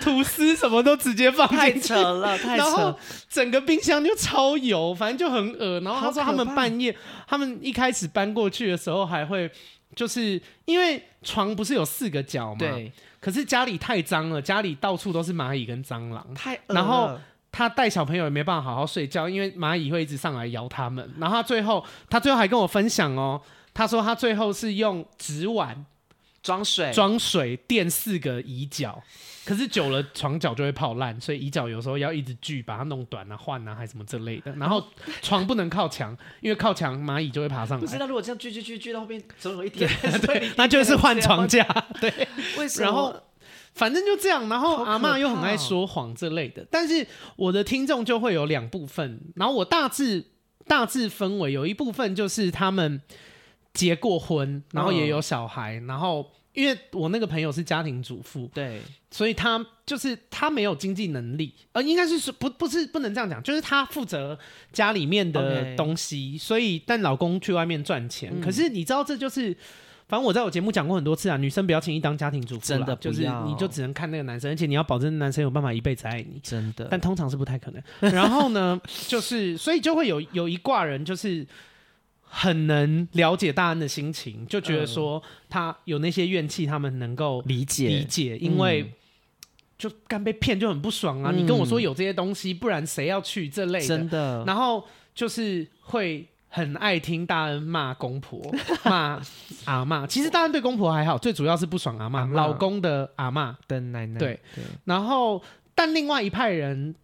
[0.00, 2.56] 吐司什么都直接放进去，太扯了，太扯了！
[2.56, 2.96] 然后
[3.28, 5.80] 整个冰箱就超油，反正就很恶。
[5.80, 6.96] 然后他说他们半夜，
[7.26, 9.50] 他们一开始搬过去的时候还会。
[9.94, 12.58] 就是因为床不是有四个角吗？
[12.58, 12.92] 对。
[13.20, 16.58] 可是家里太脏了，家里到处都是蚂蚁跟蟑螂，太。
[16.66, 17.18] 然后
[17.50, 21.10] 他带小朋友也没办法好好睡觉，因为蚂蚁会一直上来咬他们。
[21.18, 23.40] 然后他最后，他最后还跟我分享哦，
[23.72, 25.86] 他说他最后是用纸碗
[26.44, 29.02] 装水，装水垫四个椅脚。
[29.46, 34.50] 可是久了床脚就会泡烂，所以椅脚有时候要一直锯，把它弄短啊、换啊，还是什么之类的。
[34.56, 34.82] 然后
[35.20, 37.84] 床不能靠墙，因为靠墙蚂蚁就会爬上来。
[37.84, 39.90] 不是，那如果这样锯锯锯锯到后面，总有一天
[40.22, 41.62] 对， 对，那就是换床架。
[42.00, 42.10] 对，
[42.56, 42.86] 为什么？
[42.86, 43.14] 然后
[43.74, 44.48] 反正就这样。
[44.48, 49.20] 然后阿嬷又很爱说谎这类的，但是我的听众就会有两部分。
[49.36, 50.24] 然后我大致
[50.66, 53.02] 大致分为有一部分就是他们
[53.74, 56.30] 结过婚，然后也有小孩，然后。
[56.54, 64.38] 因为我那个朋友是家庭主妇，对，所以他就是他没有经济能力，呃，应该是说不不是不能这样讲，就是他负责
[64.72, 68.30] 家里面的东西.所以但老公去外面赚钱。
[68.32, 69.52] 嗯、可是你知道，这就是
[70.06, 76.86] 反正我在我节目讲过很多次啊，女生不要轻易当家庭主妇，真的就是你就只能看那个男生，而且你要保证男生有办法一辈子爱你，真的。
[76.88, 78.12] 但通常是不太可能。
[78.12, 81.44] 然后呢， 就是所以就会有有一挂人就是。
[82.36, 88.92] 很能了解大恩的心情，就觉得说他有那些怨气，他们能够理解理解，因为
[89.78, 91.30] 就刚被骗就很不爽啊！
[91.32, 93.86] 嗯、你跟我说有这些东西，不然谁要去这类的？
[93.86, 94.42] 真的。
[94.44, 98.52] 然后就是会很爱听大恩骂公婆、
[98.84, 99.22] 骂
[99.66, 100.04] 阿嬷。
[100.04, 104.18] 其实大恩对公婆还好，最主要是不爽阿嬷，阿老公的阿嬷的奶奶。
[104.18, 105.40] 对，对然后，
[105.72, 106.96] 但另外一派人，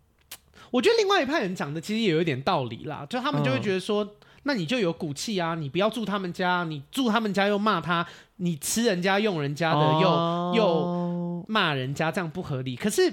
[0.73, 4.03] 我觉得另外一派人讲的其实也有一点道理啦，就他们就会觉得说。
[4.03, 4.11] 嗯
[4.45, 5.55] 那你就有骨气啊！
[5.55, 12.75] 你不要住他们家，你住他们家又骂他，你吃人家用人家的又、哦、又骂人家，这样不合理。
[12.75, 13.13] 可是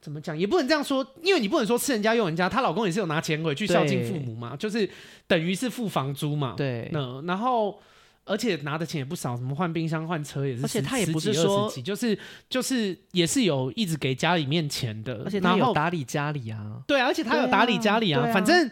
[0.00, 4.90] 怎么讲也不能这样说，因为你不能说吃人家用人家，她老公也是有拿钱回去孝敬父母嘛，就是
[5.28, 6.54] 等于是付房租嘛。
[6.56, 7.78] 对，那然后
[8.24, 12.18] 而且拿的钱也不少，什么换冰箱、换车也是，而且他也不是说就是
[12.50, 16.82] 就是也是有一直给家里面钱的，而且他有打理家里啊。
[16.88, 18.68] 对啊，而且他有打理家里啊，啊啊、反正。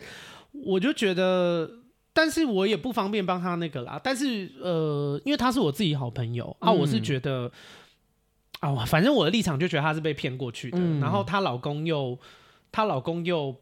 [0.52, 1.68] 我就觉得
[2.12, 4.00] 但是我也不方便帮他那个啦。
[4.02, 7.50] 但是呃，因为他是我自己好朋友、嗯、啊，我是觉得
[8.60, 10.78] 啊，反正我的立场就觉得他是被骗过去的。
[10.78, 12.18] 嗯、然后她老公又，
[12.70, 13.56] 她老公又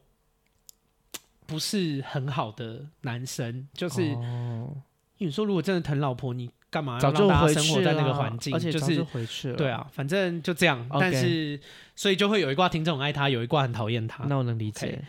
[1.47, 4.77] 不是很好的男生，就是，哦、
[5.19, 8.53] 你说如果真的疼老婆，你干嘛要让大家生活在那个环境？
[8.53, 10.87] 而且就是回去了，对啊，反正就这样。
[10.93, 11.59] 但是
[11.97, 14.25] 所以就会有一卦听众很爱他，有一卦很讨厌他。
[14.25, 15.03] 那我能理解。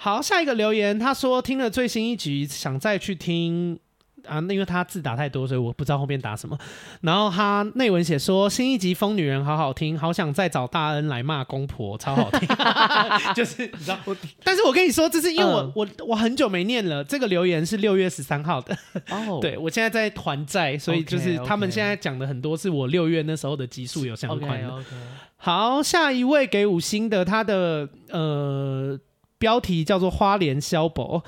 [0.00, 3.76] 好，下一个留言，他说听了最新一集，想再去听
[4.26, 6.56] 啊，那因为他字打太多，所以我不知道后面打什么。
[7.00, 12.48] 然后他内文写说新一集疯女人好好听，好想再找大恩来骂公婆，超好听。
[13.34, 18.78] 就是你知道，我但是我跟你说，这是因为我、嗯、我我很久没念了，这个留言是六月十三号的。
[19.10, 24.68] 哦， 对我现在在还债，所以就是他们现在讲的很多是我六月那时候的集数有相关的。
[24.68, 24.84] Okay, okay.
[25.38, 28.96] 好，下一位给五星的，他的呃。
[29.38, 31.24] 标题叫做花莲萧伯，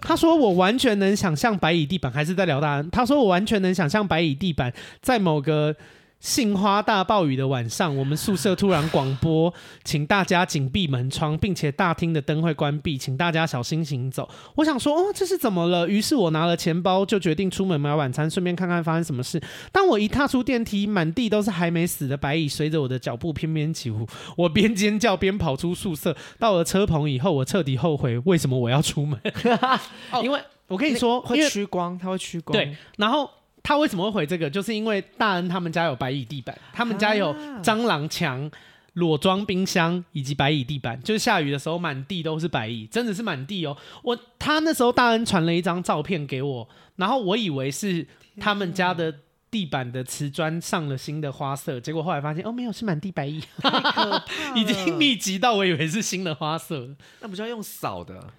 [0.00, 2.90] 他说我完全能想象白蚁地板，还是在聊大安。
[2.90, 5.74] 他说我完全能想象白蚁地板在某个。
[6.20, 9.54] 杏花大暴雨的晚上，我们宿舍突然广播，
[9.84, 14.28] 请大家紧闭门窗，并且大厅的灯会关闭，请大家小心行走。
[14.56, 15.88] 我想说，哦，这是怎么了？
[15.88, 19.40] 于是我拿了钱包，就决定出门买晚餐，顺便看看发生什么事。
[19.70, 24.04] 当我一踏出电梯，满地都是还没死的白蚁，随着我的脚步翩翩起舞。
[24.36, 29.20] 我边尖叫边跑出宿舍，到了车棚以后，我彻底后悔为什么我要出门。
[30.22, 32.52] 因为我跟你说，会趋光，它会趋光。
[32.52, 33.30] 对，然后。
[33.68, 34.48] 他为什么会回这个？
[34.48, 38.50] 就是因为大恩他们家有白蚁地板，他们家有蟑螂墙、
[38.94, 40.98] 裸装冰箱以及白蚁地板。
[41.02, 43.76] 就是下雨的时候，满地都是白蚁，真的是满地哦。
[44.02, 46.66] 我他那时候大恩传了一张照片给我，
[46.96, 48.06] 然后我以为是
[48.40, 49.14] 他们家的
[49.50, 53.42] 地板的瓷砖上了新的花色，结果后来发现哦，没有，是满地白蚁，
[54.56, 56.96] 已经密集到我以为是新的花色。
[57.20, 58.32] 那不就要用扫的？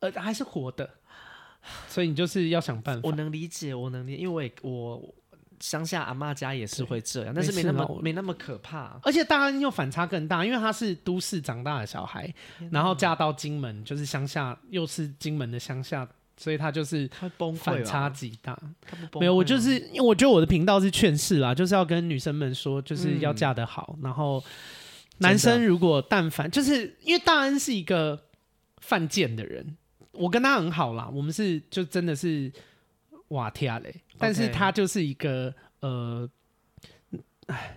[0.00, 0.94] 呃，还是活的。
[1.88, 3.08] 所以你就是要想办法。
[3.08, 5.14] 我能理解，我能理解，因为我
[5.60, 8.98] 乡下阿妈家也是会这样，但是没那么没那么可怕。
[9.02, 12.32] 而且大安又反差更大，因为他是都市长大的小孩，
[12.70, 17.10] 然后嫁到金门，就是乡下，又是金门的乡下，所以他就是
[17.56, 18.56] 反差极大。
[19.14, 23.94] 没有，我就是因为我觉得我的频道是劝世啦，就是要跟女生们说，就是要嫁得好。
[23.96, 24.40] 嗯、然后
[25.18, 28.26] 男生如果但凡就是因为大安是一个
[28.80, 29.76] 犯贱的人。
[30.18, 32.50] 我跟他很好啦，我们是就真的是
[33.28, 36.28] 哇天嘞，但是他就是一个呃，
[37.46, 37.74] 哎。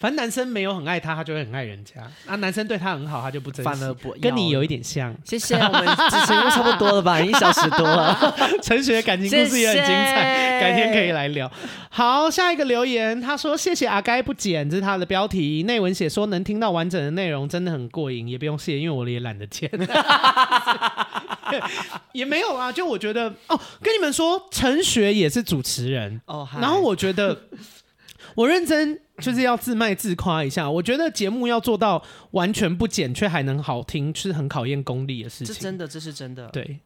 [0.00, 2.02] 反正男生没有很爱他，他就会很爱人家。
[2.26, 3.70] 啊，男生对他很好，他就不珍惜。
[3.70, 5.16] 反而不跟你有一点像。
[5.24, 7.20] 谢谢，我们时间差不多了吧？
[7.22, 8.34] 一小时多了。
[8.60, 11.50] 陈雪感情故事也很精彩，谢谢改天可以来聊。
[11.88, 15.62] 好，下一个留言，他说：“谢谢阿该不剪，这是他的标题。
[15.62, 19.70] 内文写说能听到完整的内容，真的很过瘾，也不用谢，因为我也懒得剪。
[22.12, 27.42] 也没有啊，就我觉得哦，跟你们说，陈雪也是主持人哦，然后我觉得。
[28.36, 35.52] ”我认真就是要自卖自夸一下，我觉得节目要做到完全不剪却还能好听，是很考验功力的事情。
[35.52, 36.46] 这真的，这是真的。
[36.52, 36.78] 对。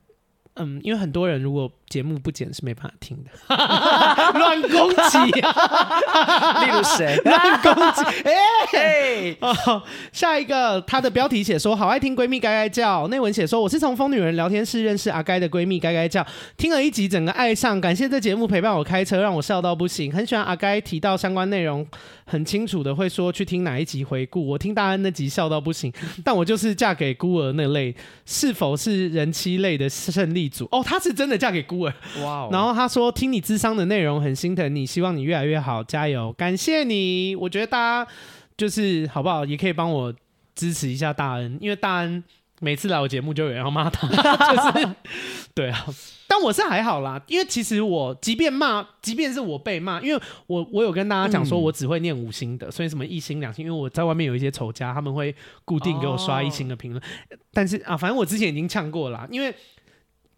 [0.57, 3.31] 嗯，因为很多人如果节目不剪是没办法听的，
[4.39, 8.05] 乱攻击， 例如谁 乱攻击？
[8.25, 9.83] 哎，哦，
[10.13, 16.25] 下一个，他的标题写说好爱听闺蜜该该叫，内文写说我是从疯女人聊天室认识阿该的闺蜜该该叫，
[16.57, 21.85] 听了一集整个爱上，感谢这节目陪伴我开车，让我笑到不行，很喜欢阿该提到相关内容，
[22.27, 25.93] 很清楚的会说去听哪一集回顾，我听大安那集笑到不行，
[26.25, 27.95] 但我就是嫁给孤儿那类，
[28.25, 30.67] 是否是人妻类的胜利组？
[30.71, 32.53] 哦，她是真的嫁给孤儿哇！Wow.
[32.53, 37.37] 然后她说听你智商的内容很心疼你，希望你越来越好，加油，感谢你。
[37.37, 38.11] 我觉得大家
[38.57, 40.15] 就是好不好，也可以帮我
[40.55, 42.23] 支持一下大恩，因为大恩
[42.65, 44.09] 每次来我节目就有人要骂他，
[44.73, 44.89] 就是
[45.55, 45.87] 对啊。
[46.27, 55.35] 但我是还好啦，因为其实我即便骂，即便是我被骂，因为我我有跟大家讲说我只会念五星的，嗯、所以什么一星两星，因为我在外面有一些仇家，他们会
[55.65, 57.01] 固定给我刷一星的评论。
[57.01, 59.55] 哦、但是啊，反正我之前已经呛过了，因为。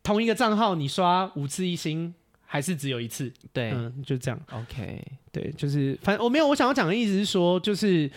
[0.02, 2.14] 同一个账号，你刷五次一星
[2.44, 3.28] 还是只有一次？
[3.52, 4.40] 对，嗯，就这样。
[4.52, 8.08] OK，对，就是反正我没有我想要讲的意思是说，就是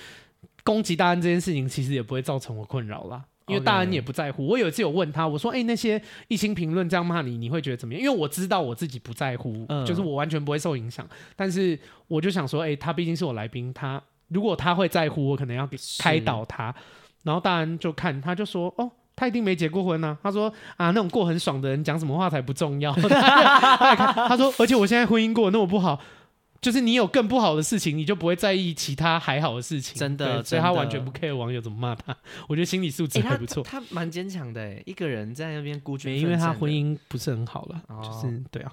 [0.63, 4.47] 攻击大安这件事情，其实也不会造成我困扰啦，因为大恩也不在乎。
[4.47, 11.05] 我有一次有问他，我说：“哎、欸，那些一星评论这样骂你，你会觉得怎么样？”因为我知道我自己不在乎，嗯、就是我完全不会受影响。
[11.35, 11.77] 但是
[12.07, 16.73] 我就想说：“哎、欸，他毕竟是我来宾，他如果他会在乎，我可能要给开导他。”
[17.23, 20.17] 然后大恩就看，他就说：“哦。”他一定没结过婚呢、啊。
[20.23, 20.47] 他说
[20.77, 22.93] 啊，那种过很爽的人讲什么话才不重要。
[22.95, 25.99] 他说，而且我现在婚姻过那么不好，
[26.61, 29.97] 就是你有更不好的事情，你就不会在意其他还好的事情。
[29.97, 32.15] 真的，所以他完全不 care 网友怎么骂他。
[32.47, 33.63] 我觉得心理素质 还不错。
[33.63, 36.17] 他蛮坚强的，一个人在那边孤军。
[36.19, 38.71] 因为他婚姻不是很好了，哦、就是对啊。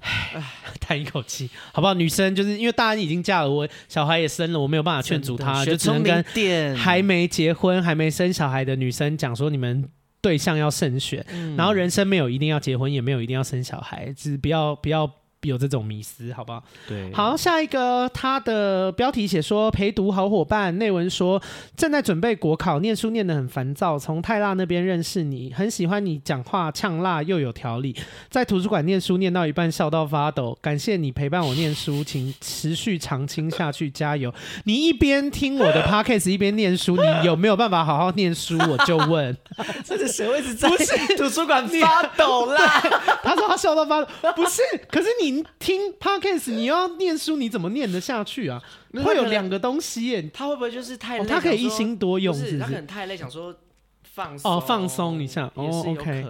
[0.00, 0.42] 唉，
[0.78, 1.94] 叹一口气，好不好？
[1.94, 9.88] 女生就是因为大家已经嫁了，我小孩也生了，我没有办法劝阻她，就只能跟还没结婚、还没生小孩的女生讲说，你们
[10.20, 15.10] 对象要慎选，嗯、然后人生没有一定要结婚，也没有一定要生小孩，只是不要不要。
[15.46, 16.62] 有这种迷思，好不好？
[16.88, 21.40] 对，好，下一个，他的标题写说陪读好伙伴，内文说
[21.76, 23.98] 正在准备国考，念书念得很烦躁。
[23.98, 27.94] 从泰辣那边认识你，很喜欢你讲话呛辣又有条理，
[28.28, 30.58] 在图书馆念书念到一半笑到发抖。
[30.60, 34.34] 感谢你陪伴我念书，请持续长青下去，加油！
[34.64, 38.58] 你一边听我的 podcast 一边念书，你有没有办法好好念书？
[38.58, 39.36] 我就问，
[39.84, 40.68] 这是谁会是在
[41.16, 42.80] 图书馆发抖啦？
[43.22, 45.35] 他说他笑到发抖，不是，可是你。
[45.58, 48.62] 听 podcast，你要念书，你怎么念得下去啊？
[49.04, 51.24] 会有两个东西耶，他会不会就是太累？
[51.24, 53.54] 他可以一心多用，是他可能太累，想说
[54.02, 55.84] 放哦放松一下哦。
[55.86, 56.24] OK，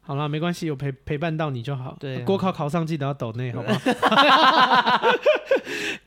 [0.00, 1.96] 好了，没关系，有陪陪伴到你就好。
[1.98, 5.10] 对，国考考上记得要抖内，好不好？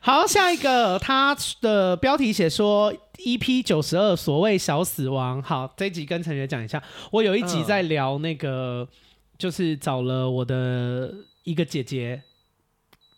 [0.00, 5.42] 好，下一个，他的标题写说 EP 九十二，所谓小死亡。
[5.42, 8.88] 好，这一集跟陈学讲一下，我有一集在聊那个，
[9.36, 11.12] 就是找了我的
[11.42, 12.22] 一个姐姐。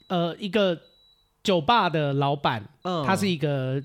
[0.09, 0.79] 呃，一个
[1.43, 3.83] 酒吧的老板，嗯，她是一个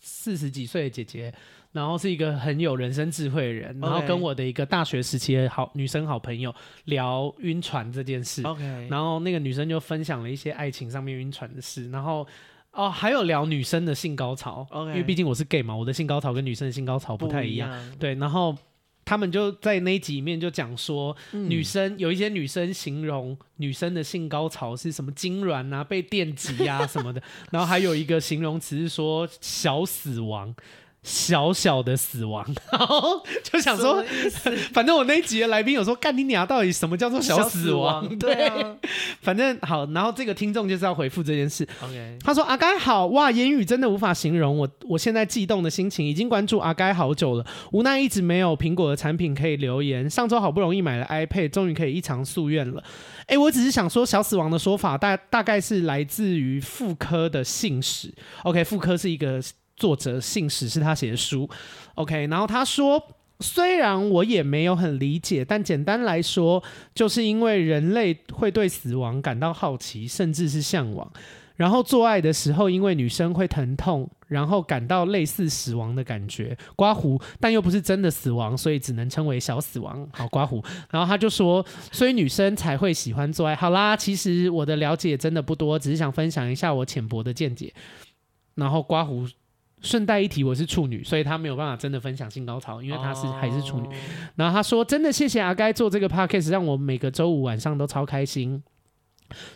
[0.00, 1.32] 四十几岁的姐姐，
[1.72, 6.54] 然后是一个很有人生智慧的人.然后跟我的一个大学时期的好女生好朋友
[6.84, 12.26] 聊晕船这件事，OK，然后那个女生就分享了一些爱情上面晕船的事，然后
[12.72, 18.56] 哦，还有聊女生的性高潮.因为毕竟我是 gay 嘛，我的性高潮跟女生的性高潮不太一样，一样对，然后。
[19.12, 30.54] 他们就在那一集里面就讲说，女生、嗯、有一些女生形容女生的性高潮是什么痉挛啊、被电击啊什么的，然后还有一个形容词是说小死亡。
[31.02, 34.04] 小小的死亡， 然后就想说，
[34.72, 38.04] 反正我那一集的来宾有说，干你娘，到底什么叫做小死亡？
[38.04, 38.52] 死亡对，
[39.20, 41.66] 反正好，然后这个听众就是要回复这件事。
[41.82, 50.08] OK，他说阿该好哇，言语真的无法形容我我现在悸动的心情，已经关注阿该好久了，无奈一直没有苹果的产品可以留言。
[50.08, 52.82] 上周好不容易买了 iPad，终于可以一偿夙愿了。
[53.26, 58.14] 哎，我只是想说，小死亡的说法大大概是来自于妇科的信使。
[58.44, 59.42] OK，妇科是一个。
[59.82, 61.50] 作者信使是他写的书
[61.96, 63.02] ，OK，然后他说，
[63.40, 66.62] 虽然我也没有很理解，但简单来说，
[66.94, 71.12] 就是因为人类会对死亡感到好奇，甚至是向往，
[71.56, 80.08] 然后做爱的时候，因为女生会疼痛，然后感到类似死亡的感觉，刮胡，但又不是真的死亡，所以只能称为小死亡。
[80.12, 83.56] 好，刮胡，然后他就说，所以女生才会喜欢做爱。
[83.56, 87.74] 好啦，其实我的了解真的不多，只是想分享一下我浅薄的见解。
[88.54, 89.26] 然后刮胡。
[89.82, 93.86] 顺带一提，我是处女，所以他没有办法真的分享性高潮，因为他是还是处女。
[93.86, 93.94] Oh.
[94.36, 98.62] 然后他说：“真的谢谢阿该做这个 podcast，让我每个周五晚上都超开心。”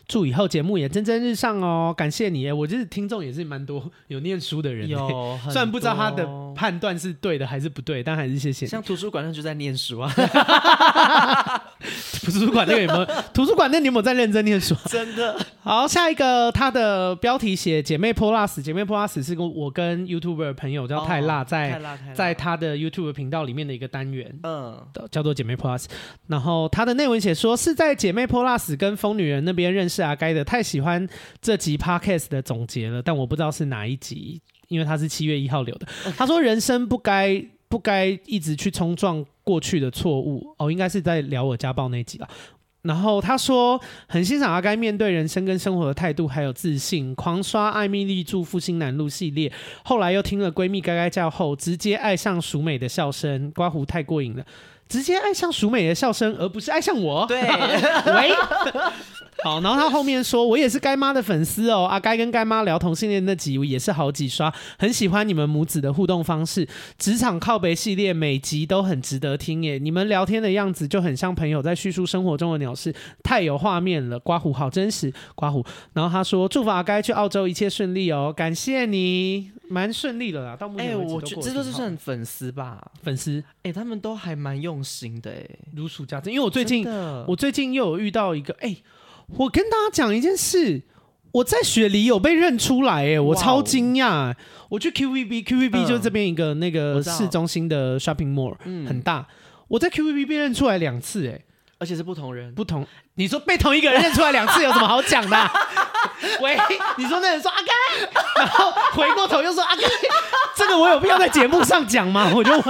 [0.09, 1.93] 祝以后节目也蒸蒸日上哦！
[1.95, 8.65] 感谢你，我就是听众也是蛮多有念书的人，有 虽然不知道他的判断是对的还是不对，但还是谢谢。
[8.67, 10.11] 像图书馆上就在念书啊，
[12.33, 13.07] 图书馆那个有没有？
[13.33, 14.75] 图书馆那你有没有在认真念书？
[14.87, 15.39] 真的。
[15.61, 21.81] 好，下一个它的标题写姐妹 Plus，姐妹 Plus 是跟我跟 YouTuber 朋友叫泰辣在，
[22.15, 24.81] 在他的 YouTube 频道里面的一个单元，嗯，
[25.11, 25.85] 叫做姐妹 Plus。
[26.29, 29.77] 然后他的内文写说是在姐妹 Plus 跟疯女人那边。
[29.77, 31.07] 认识阿该的，太喜欢
[31.43, 35.87] 这集 podcast 的总结了，但我不知道是哪一集，因为他是七月一号留的。
[36.17, 42.29] 他说：“人生不该不该一直去冲撞过去的错误。”哦，应该是在聊我家暴那集了。
[42.83, 49.53] 然后他说很欣赏阿该面对人生跟生活的态度，还有自信，狂刷艾蜜丽住复兴南路系列，
[49.85, 54.47] 后来又听了闺蜜该该叫后，直接爱上熟美的笑声，刮胡太过瘾了，
[54.89, 57.27] 直接爱上熟美的笑声，而不是爱上我。
[57.27, 58.31] 对，喂。
[59.45, 61.85] 好，然后他后面说，我也是该妈的粉丝哦。
[61.85, 66.67] 阿该跟该妈聊同性恋那集也是好几刷，很喜欢你们母子的互动方式。
[66.99, 74.19] 职场靠北系列每集都很值得听耶，你们聊天的样子就很像朋友在叙述生活中的鸟事，太有画面了。
[74.19, 75.65] 刮胡好真实，刮胡。
[75.93, 80.57] 然后他说，祝福阿该去澳洲一切顺利哦，感谢你，蛮顺利的啦。
[80.57, 83.45] 到目前为止我觉得这都是算粉丝吧，粉丝。
[83.63, 86.33] 哎，他们都还蛮用心的，哎，如数家珍。
[86.33, 86.87] 因为我最近，
[87.27, 88.75] 我最近又有遇到一个，哎。
[89.37, 90.83] 我跟大家讲一件事，
[91.33, 94.35] 我在雪梨有被认出来，哎，我超惊讶。
[94.69, 99.27] 我去 QVB，QVB 就是这边一个那个市中心的 shopping mall，很大。
[99.69, 101.41] 我在 QVB 被认出来两次，哎，
[101.79, 102.87] 而且是不同人，不同。
[103.15, 105.51] 你说被同一个人认出来两次 有什么好讲的？
[106.41, 106.57] 喂，
[106.99, 107.69] 你说那人说阿甘，
[108.39, 109.85] 然后回过头又说阿甘，
[110.57, 112.31] 这个我有必要在节目上讲吗？
[112.35, 112.63] 我就问，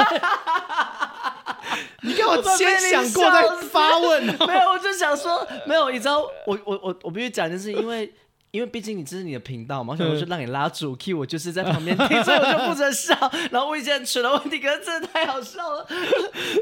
[2.06, 4.46] 你给我先想过再发问喔。
[4.46, 8.12] 没有，我就想说，没有，你知道，我我我我必须讲就是因为。
[8.52, 13.14] 因为毕竟你这是你的频道嘛，所以我就让你拉主 key，我就是在旁边听，所以我就负责笑，
[13.52, 15.86] 然后问一些蠢的问题，可是真的太好笑了。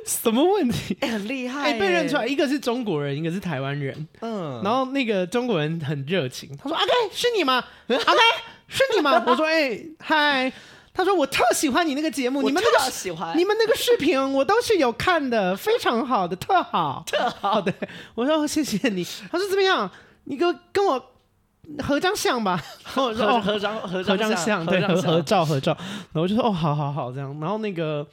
[0.05, 0.97] 什么问题？
[1.07, 1.66] 很厉害、欸！
[1.66, 4.09] 哎、欸，被认出来，一个是中国人，一个是台湾人。
[4.23, 7.65] 嗯，然后那个中国人很热情，他说：“阿 k 是你吗？
[7.87, 8.21] 阿 k
[8.66, 10.53] 是你吗？”我说：“哎、欸，嗨。”
[10.95, 17.61] 他说：“我特喜欢你那个节目，你们那个喜欢你们那个视频，我都是有看的，非常好的，特好，特好。
[17.62, 17.75] 对，
[18.15, 19.05] 我说谢谢你。
[19.31, 19.91] 他说怎么样？
[20.25, 21.11] 你跟跟我。”
[21.83, 25.75] 合张相吧， 合合合张合张相，对，合合照合照。
[26.12, 27.35] 然后我就说哦，好好好，这样。
[27.41, 28.07] 然后那个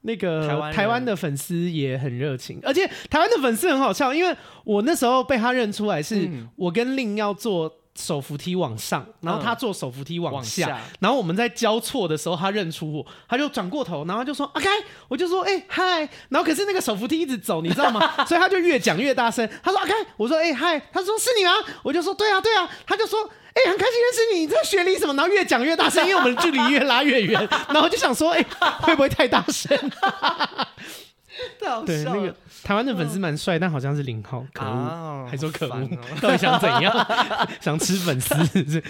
[0.00, 4.34] 那个台湾的粉丝也很热情，而且台湾的粉丝很好笑，因为
[4.64, 6.26] 我那时候被他认出来，是
[6.56, 7.70] 我跟令要做。
[7.96, 14.68] 手扶梯往上，然后他坐手扶梯往下，嗯、往下，然后我们在交错的时候，他认出我，他就转过头，然后就说：“阿 K，，
[15.08, 18.12] 我就说，哎、欸，嗨。”然后可是那个手扶梯一直走，你知道吗？
[18.26, 19.48] 所以他就越讲越大声。
[19.62, 21.52] 他说：“阿 K，，我说，哎、欸，嗨。”他说：“是你吗？”
[21.82, 23.18] 我就说：“对啊，对啊。”他就说
[23.54, 27.48] ：“哎、欸，很开心认识你，你在学历什么？”然后越讲越大声，因为我们的距离越拉越远。
[27.68, 29.76] 然后就想说：“哎、欸，会不会太大声？”
[31.60, 31.86] 太好笑了。
[31.86, 35.88] 对，那个台湾的粉丝蛮帅，但好像是零号，可恶，啊、还说可恶，哦、
[36.20, 37.06] 到底想怎样？
[37.60, 38.82] 想吃粉丝是不是？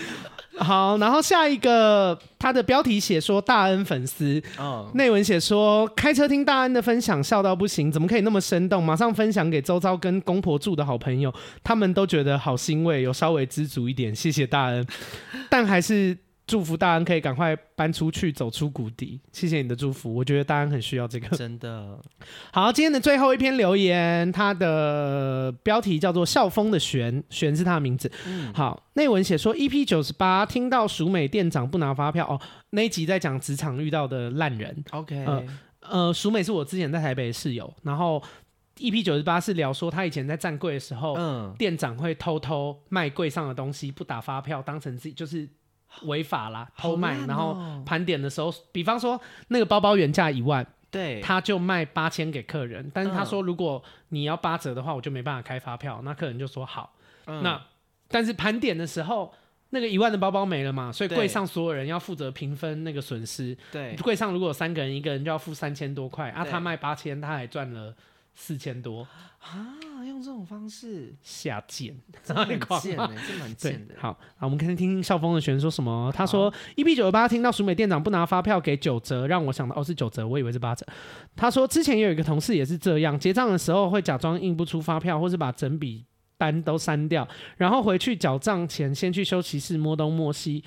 [0.59, 8.82] 好，然后下一个，他的标题写说大恩粉丝，哦，内文写说开车听大恩的分享，笑到不行，怎么可以那么生动？
[8.82, 11.32] 马上分享给周遭跟公婆住的好朋友，
[11.62, 14.86] 他们都觉得好欣慰，有稍微知足一点，谢谢大恩，
[15.51, 16.16] 但还是。
[16.47, 19.20] 祝福大安可以赶快搬出去，走出谷底。
[19.32, 21.36] 谢谢你的祝福，我觉得大安很需要这个。
[21.36, 21.98] 真的。
[22.52, 28.09] 好，今天的最后一篇留言，它的标题叫做“校风的玄”，玄是他的名字。
[28.27, 32.40] 嗯、好，内文写说，EP 九十八听到熟美店长不拿发票哦，
[32.70, 34.85] 那一集在讲职场遇到的烂人。
[34.93, 35.44] OK，呃，
[35.81, 38.23] 呃，淑美是我之前在台北的室友，然后
[38.77, 45.48] EP 九十八是聊说他以前在站柜的时候，嗯，店长会偷偷卖柜上的东西，不打发票，当成自己就是。
[46.02, 56.94] 违法啦，偷卖，哦、然后盘点的时候，比方说那个包包原价一万，对，他就卖八千给客人，但是他说如果你要八折的话，我就没办法开发票，那客人就说好，
[57.27, 57.60] 嗯、那
[58.09, 59.35] 但是盘点的时候，
[59.70, 67.94] 那个一万的包包没了嘛，所以柜上所有人要负责平分那个损失，对，柜上如果有三个人，一个人就要付三千多块，啊，他卖八千，他还赚了
[68.36, 69.04] 四千多。
[69.40, 73.94] 啊，用这种方式下贱， 真的很贱哎，这蛮贱的。
[73.98, 76.12] 好，好，我们看听听校风的玄说什么。
[76.14, 80.84] 他说一比九十八听到淑美店长不拿发票给九折，让我想到哦是九折，我以为是八折。”
[81.34, 86.04] 他说：“之前也有一个同事也是这样，结账的时候会假装印不出发票，或是把整笔
[86.36, 87.26] 单都删掉，
[87.56, 90.64] 然后回去缴账前先去休息室摸东摸西，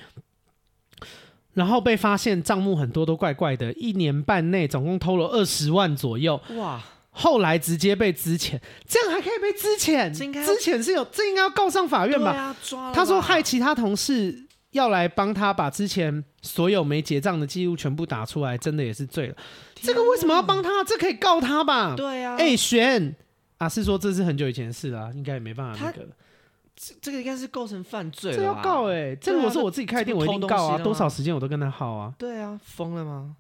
[1.53, 6.81] 然后被发现账目很多都怪怪的，一年半内总共偷了二十万左右。”哇！
[7.19, 10.09] 后来直接被资遣，这样还可以被资遣？
[10.13, 10.23] 资
[10.55, 12.31] 遣是有，这应该要告上法院吧？
[12.31, 12.55] 啊、
[12.93, 19.33] 他说害其他同事要来帮他把之前所有没结账的记录全部打出来，真的也是醉了。
[19.35, 20.83] 哪这个为什么要帮他？
[20.85, 21.93] 这可以告他吧？
[21.97, 22.35] 对啊。
[22.35, 23.13] 哎、欸，玄
[23.57, 26.07] 啊，是说这是很久以前的事啊，应该也没办法那个。
[26.81, 29.17] 这这个应该是构成犯罪了，这要告哎、欸！
[29.19, 32.13] 这如果是我自己开店，我一定告啊，多少时间我都跟他耗啊。
[32.17, 33.35] 对啊，疯了吗？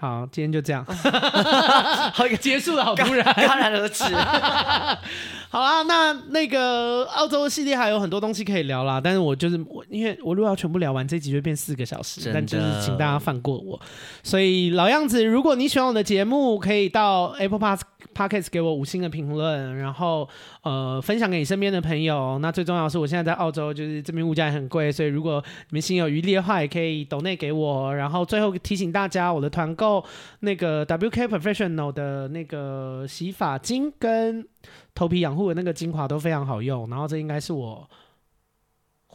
[0.00, 0.82] 好，今天就这样，
[2.14, 4.02] 好一个结束了好突然， 戛然而止。
[5.52, 13.78] 好啦，那那个澳洲系列还有很多东西可以聊啦，但是我就是我，因为我如果要全部聊完，这集就变四个小时，但就是请大家放过我。
[14.22, 17.82] 所以老样子，如果你喜欢我的节目，可以到 Apple Pass。
[18.20, 20.28] Podcast 给我五星的评论，然后
[20.62, 22.38] 呃分享给你身边的朋友。
[22.40, 27.96] 那最重要的是，我现在在澳洲，就是这边物价也很贵，所以如果你们心有余力的话，也可以抖内给我。
[27.96, 30.04] 然后最后提醒大家，我的团购
[30.40, 34.46] 那个 WK Professional 的那个洗发精跟
[34.94, 36.90] 头皮养护的那个精华都非常好用。
[36.90, 37.88] 然后这应该是我。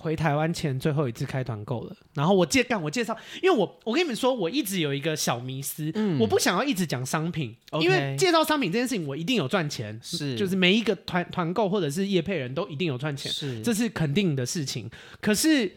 [0.06, 14.88] 回台湾前最后一次开团购了，然后我介干我介绍，因为我我跟你们说，我一直有一个小迷思，嗯，我不想要一直讲商品，Okay 因为介绍商品这件事情我一定有赚钱，是，就是每一个团团购或者是业配人都一定有赚钱，是，这是肯定的事情。
[15.20, 15.72] 可是，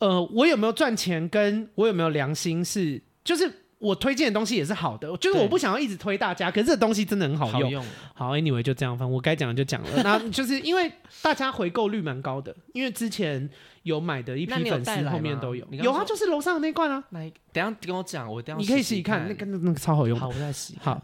[0.00, 3.60] 呃，我有没有赚钱，跟我有没有良心是，就是。
[3.84, 7.62] 我推荐的东西也是好的，就是我不想要一直推大家，可是这个东西真的很好用。
[7.62, 7.84] 好用。
[8.14, 9.88] 好，Anyway 就这样，反正我该讲的就讲了。
[10.02, 10.90] 那就是因为
[11.20, 13.48] 大家回购率蛮高的，因为之前
[13.82, 15.66] 有买的一批粉丝后面都有。
[15.70, 17.04] 有啊，就是楼上的那罐啊。
[17.52, 20.18] 等下跟我讲，我等下你可以试试看，那个那个超好用。
[20.18, 20.78] 好，我再洗。
[20.80, 21.00] 好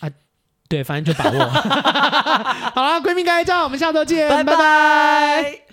[0.00, 0.10] 啊，
[0.68, 1.38] 对，反正就把握。
[2.76, 4.52] 好了，闺蜜该照，我们下周见，拜拜。
[4.52, 5.71] 拜拜。